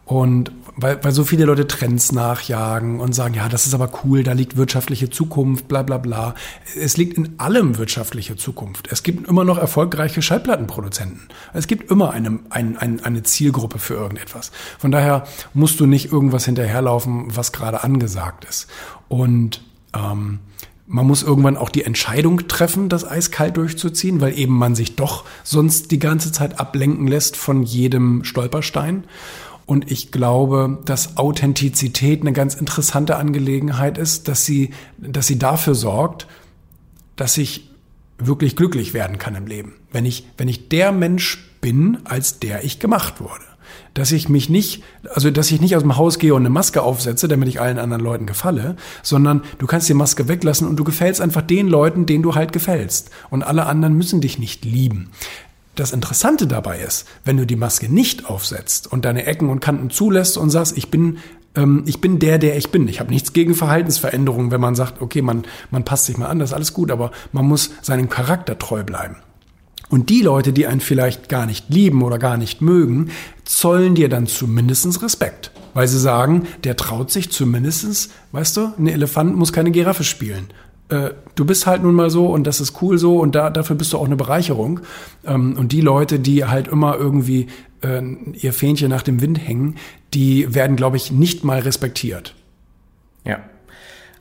Und 0.06 0.52
weil, 0.76 1.04
weil 1.04 1.12
so 1.12 1.24
viele 1.24 1.46
Leute 1.46 1.68
Trends 1.68 2.12
nachjagen 2.12 3.00
und 3.00 3.14
sagen, 3.14 3.34
ja, 3.34 3.50
das 3.50 3.66
ist 3.66 3.74
aber 3.74 3.92
cool, 4.04 4.24
da 4.24 4.34
liegt 4.34 4.58
wirtschaftliche 4.58 5.10
Zukunft, 5.10 5.68
bla 5.68 5.84
bla 5.84 5.98
bla. 5.98 6.36
Es 6.80 6.98
liegt 6.98 7.18
in 7.18 7.40
allem 7.40 7.78
wirtschaftliche 7.78 8.36
Zukunft. 8.36 8.88
Es 8.92 9.04
gibt 9.04 9.28
immer 9.28 9.44
noch 9.44 9.58
erfolgreiche 9.58 10.22
Schallplattenproduzenten. 10.22 11.28
Es 11.54 11.68
gibt 11.68 11.92
immer 11.92 12.12
eine, 12.12 12.40
eine, 12.50 12.78
eine 12.80 13.24
Zielgruppe 13.24 13.80
für 13.80 13.96
irgendetwas. 13.96 14.52
Von 14.80 14.92
daher 14.92 15.26
musst 15.54 15.80
du 15.80 15.86
nicht 15.86 16.12
irgendwas 16.12 16.46
hinterherlaufen, 16.46 17.36
was 17.36 17.52
gerade 17.52 17.84
angesagt 17.84 18.46
ist. 18.46 18.68
Und 19.08 19.62
ähm, 19.94 20.40
man 20.88 21.08
muss 21.08 21.24
irgendwann 21.24 21.56
auch 21.56 21.70
die 21.70 21.86
Entscheidung 21.86 22.50
treffen, 22.50 22.90
das 22.90 23.10
eiskalt 23.10 23.56
durchzuziehen, 23.56 24.20
weil 24.20 24.38
eben 24.38 24.58
man 24.58 24.76
sich 24.76 24.98
doch 24.98 25.24
sonst 25.44 25.92
die 25.92 26.00
ganze 26.00 26.34
Zeit 26.34 26.60
ablenken 26.60 27.08
lässt 27.08 27.38
von 27.38 27.64
jedem 27.64 28.26
Stolperstein. 28.26 29.06
Und 29.72 29.90
ich 29.90 30.12
glaube, 30.12 30.80
dass 30.84 31.16
Authentizität 31.16 32.20
eine 32.20 32.34
ganz 32.34 32.56
interessante 32.56 33.16
Angelegenheit 33.16 33.98
ist, 33.98 34.28
dass 34.28 34.44
sie, 34.44 34.72
dass 34.98 35.28
sie 35.28 35.40
dafür 35.40 35.76
sorgt, 35.76 36.28
dass 37.16 37.38
ich 37.38 37.70
wirklich 38.18 38.58
glücklich 38.58 38.94
werden 38.94 39.18
kann 39.18 39.34
im 39.34 39.48
Leben. 39.48 39.76
Wenn 39.90 40.04
ich, 40.04 40.28
wenn 40.36 40.50
ich 40.50 40.68
der 40.68 40.92
Mensch 40.92 41.50
bin, 41.62 42.00
als 42.04 42.40
der 42.40 42.66
ich 42.66 42.80
gemacht 42.80 43.22
wurde. 43.22 43.46
Dass 43.94 44.12
ich 44.12 44.28
mich 44.28 44.50
nicht, 44.50 44.84
also 45.16 45.32
dass 45.32 45.50
ich 45.50 45.62
nicht 45.62 45.78
aus 45.78 45.84
dem 45.84 45.96
Haus 45.96 46.20
gehe 46.20 46.34
und 46.36 46.42
eine 46.42 46.50
Maske 46.50 46.82
aufsetze, 46.82 47.30
damit 47.30 47.48
ich 47.48 47.62
allen 47.62 47.80
anderen 47.80 48.04
Leuten 48.04 48.26
gefalle, 48.26 48.76
sondern 49.04 49.42
du 49.58 49.68
kannst 49.68 49.88
die 49.88 49.94
Maske 49.94 50.28
weglassen 50.28 50.68
und 50.68 50.76
du 50.76 50.84
gefällst 50.84 51.22
einfach 51.22 51.44
den 51.44 51.70
Leuten, 51.70 52.06
denen 52.06 52.24
du 52.24 52.36
halt 52.36 52.52
gefällst. 52.52 53.10
Und 53.30 53.44
alle 53.44 53.68
anderen 53.68 53.94
müssen 53.96 54.20
dich 54.20 54.38
nicht 54.38 54.66
lieben. 54.66 55.12
Das 55.76 55.94
Interessante 55.94 56.48
dabei 56.48 56.80
ist, 56.80 57.08
wenn 57.24 57.38
du 57.38 57.46
die 57.46 57.56
Maske 57.56 57.92
nicht 57.92 58.26
aufsetzt 58.26 58.92
und 58.92 59.06
deine 59.06 59.26
Ecken 59.26 59.50
und 59.50 59.62
Kanten 59.62 59.90
zulässt 59.90 60.38
und 60.38 60.50
sagst, 60.50 60.78
ich 60.78 60.92
bin 60.92 61.18
ähm, 61.56 61.84
ich 61.86 62.02
bin 62.02 62.20
der, 62.20 62.38
der 62.38 62.58
ich 62.58 62.70
bin. 62.70 62.88
Ich 62.88 63.00
habe 63.00 63.12
nichts 63.12 63.34
gegen 63.34 63.56
Verhaltensveränderungen, 63.56 64.52
wenn 64.52 64.62
man 64.62 64.76
sagt, 64.76 65.02
okay, 65.02 65.22
man, 65.22 65.44
man 65.70 65.84
passt 65.84 66.06
sich 66.06 66.18
mal 66.18 66.28
an, 66.28 66.40
das 66.40 66.52
ist 66.52 66.56
alles 66.56 66.74
gut, 66.74 66.92
aber 66.92 67.12
man 67.32 67.46
muss 67.46 67.72
seinem 67.82 68.10
Charakter 68.10 68.58
treu 68.58 68.84
bleiben. 68.84 69.18
Und 69.90 70.10
die 70.10 70.22
Leute, 70.22 70.54
die 70.54 70.68
einen 70.68 70.80
vielleicht 70.80 71.28
gar 71.28 71.46
nicht 71.46 71.66
lieben 71.70 72.02
oder 72.02 72.18
gar 72.18 72.38
nicht 72.38 72.62
mögen, 72.62 73.12
zollen 73.44 73.94
dir 73.94 74.08
dann 74.08 74.26
zumindestens 74.26 75.02
Respekt. 75.04 75.52
Weil 75.74 75.88
sie 75.88 76.00
sagen, 76.00 76.48
der 76.64 76.78
traut 76.78 77.12
sich 77.12 77.32
zumindestens, 77.32 78.10
weißt 78.32 78.58
du, 78.58 78.74
ein 78.78 78.88
Elefant 78.88 79.36
muss 79.36 79.52
keine 79.52 79.72
Giraffe 79.72 80.06
spielen. 80.06 80.48
Äh, 80.92 81.12
du 81.36 81.46
bist 81.46 81.66
halt 81.66 81.84
nun 81.84 81.96
mal 81.96 82.10
so 82.10 82.28
und 82.28 82.46
das 82.46 82.60
ist 82.60 82.82
cool 82.82 82.98
so 82.98 83.18
und 83.18 83.34
da, 83.34 83.50
dafür 83.50 83.78
bist 83.78 83.94
du 83.94 83.98
auch 83.98 84.06
eine 84.06 84.18
Bereicherung. 84.18 84.82
Ähm, 85.26 85.56
und 85.58 85.72
die 85.72 85.82
Leute, 85.82 86.20
die 86.20 86.46
halt 86.46 86.68
immer 86.68 86.98
irgendwie 86.98 87.48
äh, 87.82 88.02
ihr 88.34 88.54
Fähnchen 88.54 88.90
nach 88.90 89.02
dem 89.02 89.22
Wind 89.22 89.40
hängen, 89.40 89.78
die 90.14 90.54
werden, 90.54 90.76
glaube 90.76 90.98
ich, 90.98 91.12
nicht 91.12 91.44
mal 91.44 91.60
respektiert. 91.60 92.36
Ja. 93.24 93.40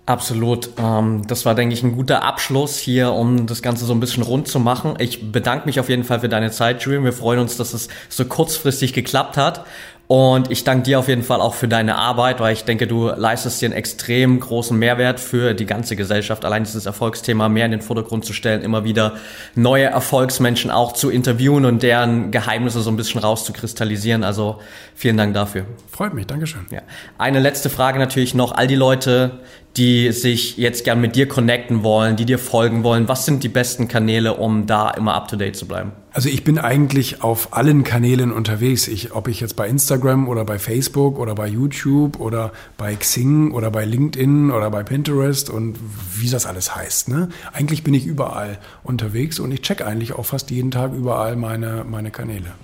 Absolut. 0.06 0.70
Ähm, 0.76 1.26
das 1.26 1.44
war, 1.44 1.54
denke 1.54 1.72
ich, 1.72 1.82
ein 1.84 1.94
guter 1.94 2.24
Abschluss 2.24 2.78
hier, 2.78 3.12
um 3.12 3.46
das 3.46 3.62
Ganze 3.62 3.84
so 3.84 3.92
ein 3.92 4.00
bisschen 4.00 4.24
rund 4.24 4.48
zu 4.48 4.58
machen. 4.58 4.94
Ich 4.98 5.30
bedanke 5.30 5.66
mich 5.66 5.78
auf 5.78 5.88
jeden 5.88 6.02
Fall 6.02 6.20
für 6.20 6.28
deine 6.28 6.50
Zeit, 6.50 6.82
Julian. 6.82 7.04
Wir 7.04 7.12
freuen 7.12 7.38
uns, 7.38 7.56
dass 7.56 7.74
es 7.74 7.88
so 8.08 8.24
kurzfristig 8.24 8.92
geklappt 8.92 9.36
hat. 9.36 9.64
Und 10.10 10.50
ich 10.50 10.64
danke 10.64 10.82
dir 10.82 10.98
auf 10.98 11.06
jeden 11.06 11.22
Fall 11.22 11.40
auch 11.40 11.54
für 11.54 11.68
deine 11.68 11.94
Arbeit, 11.94 12.40
weil 12.40 12.52
ich 12.52 12.64
denke, 12.64 12.88
du 12.88 13.10
leistest 13.10 13.62
dir 13.62 13.66
einen 13.66 13.76
extrem 13.76 14.40
großen 14.40 14.76
Mehrwert 14.76 15.20
für 15.20 15.54
die 15.54 15.66
ganze 15.66 15.94
Gesellschaft. 15.94 16.44
Allein 16.44 16.64
dieses 16.64 16.84
Erfolgsthema 16.84 17.48
mehr 17.48 17.66
in 17.66 17.70
den 17.70 17.80
Vordergrund 17.80 18.24
zu 18.24 18.32
stellen, 18.32 18.62
immer 18.62 18.82
wieder 18.82 19.14
neue 19.54 19.84
Erfolgsmenschen 19.84 20.72
auch 20.72 20.94
zu 20.94 21.10
interviewen 21.10 21.64
und 21.64 21.84
deren 21.84 22.32
Geheimnisse 22.32 22.80
so 22.80 22.90
ein 22.90 22.96
bisschen 22.96 23.20
rauszukristallisieren. 23.20 24.24
Also 24.24 24.58
vielen 24.96 25.16
Dank 25.16 25.32
dafür. 25.34 25.66
Freut 25.88 26.12
mich, 26.12 26.26
Dankeschön. 26.26 26.66
Ja. 26.72 26.82
Eine 27.16 27.38
letzte 27.38 27.70
Frage 27.70 28.00
natürlich 28.00 28.34
noch. 28.34 28.50
All 28.50 28.66
die 28.66 28.74
Leute, 28.74 29.38
die 29.76 30.10
sich 30.12 30.56
jetzt 30.56 30.84
gern 30.84 31.00
mit 31.00 31.14
dir 31.14 31.28
connecten 31.28 31.82
wollen, 31.82 32.16
die 32.16 32.24
dir 32.24 32.38
folgen 32.38 32.82
wollen? 32.82 33.08
Was 33.08 33.24
sind 33.24 33.42
die 33.42 33.48
besten 33.48 33.88
Kanäle, 33.88 34.34
um 34.34 34.66
da 34.66 34.90
immer 34.90 35.14
up 35.14 35.28
to 35.28 35.36
date 35.36 35.56
zu 35.56 35.66
bleiben? 35.66 35.92
Also 36.12 36.28
ich 36.28 36.42
bin 36.42 36.58
eigentlich 36.58 37.22
auf 37.22 37.56
allen 37.56 37.84
Kanälen 37.84 38.32
unterwegs. 38.32 38.88
Ich, 38.88 39.12
ob 39.14 39.28
ich 39.28 39.40
jetzt 39.40 39.54
bei 39.54 39.68
Instagram 39.68 40.28
oder 40.28 40.44
bei 40.44 40.58
Facebook 40.58 41.20
oder 41.20 41.36
bei 41.36 41.46
YouTube 41.46 42.18
oder 42.18 42.52
bei 42.76 42.96
Xing 42.96 43.52
oder 43.52 43.70
bei 43.70 43.84
LinkedIn 43.84 44.50
oder 44.50 44.70
bei 44.70 44.82
Pinterest 44.82 45.50
und 45.50 45.78
wie 46.16 46.28
das 46.28 46.46
alles 46.46 46.74
heißt. 46.74 47.08
Ne? 47.08 47.28
Eigentlich 47.52 47.84
bin 47.84 47.94
ich 47.94 48.06
überall 48.06 48.58
unterwegs 48.82 49.38
und 49.38 49.52
ich 49.52 49.62
check 49.62 49.82
eigentlich 49.82 50.12
auch 50.12 50.26
fast 50.26 50.50
jeden 50.50 50.72
Tag 50.72 50.92
überall 50.92 51.36
meine, 51.36 51.84
meine 51.88 52.10
Kanäle. 52.10 52.54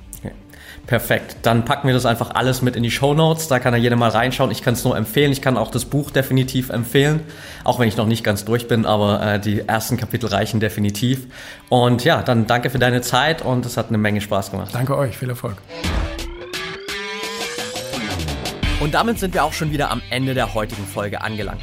Perfekt. 0.87 1.38
Dann 1.42 1.64
packen 1.64 1.88
wir 1.88 1.94
das 1.94 2.07
einfach 2.07 2.31
alles 2.35 2.62
mit 2.62 2.77
in 2.77 2.83
die 2.85 2.92
Show 2.92 3.12
Notes. 3.12 3.49
Da 3.49 3.59
kann 3.59 3.75
ja 3.75 3.79
jeder 3.79 3.96
mal 3.96 4.11
reinschauen. 4.11 4.53
Ich 4.53 4.62
kann 4.62 4.75
es 4.75 4.85
nur 4.85 4.96
empfehlen. 4.96 5.33
Ich 5.33 5.42
kann 5.42 5.57
auch 5.57 5.70
das 5.70 5.85
Buch 5.85 6.11
definitiv 6.11 6.70
empfehlen. 6.70 7.20
Auch 7.64 7.81
wenn 7.81 7.88
ich 7.88 7.96
noch 7.96 8.07
nicht 8.07 8.22
ganz 8.22 8.44
durch 8.44 8.68
bin, 8.68 8.87
aber 8.87 9.20
äh, 9.20 9.40
die 9.40 9.61
ersten 9.66 9.96
Kapitel 9.96 10.29
reichen 10.29 10.61
definitiv. 10.61 11.27
Und 11.68 12.05
ja, 12.05 12.22
dann 12.22 12.46
danke 12.46 12.70
für 12.70 12.79
deine 12.79 13.01
Zeit 13.01 13.42
und 13.42 13.66
es 13.66 13.77
hat 13.77 13.88
eine 13.88 13.99
Menge 13.99 14.20
Spaß 14.20 14.53
gemacht. 14.53 14.70
Danke 14.72 14.96
euch. 14.96 15.18
Viel 15.18 15.31
Erfolg. 15.31 15.57
Und 18.79 18.94
damit 18.94 19.18
sind 19.18 19.35
wir 19.35 19.42
auch 19.42 19.53
schon 19.53 19.72
wieder 19.72 19.90
am 19.90 20.03
Ende 20.11 20.35
der 20.35 20.55
heutigen 20.55 20.87
Folge 20.87 21.22
angelangt. 21.22 21.62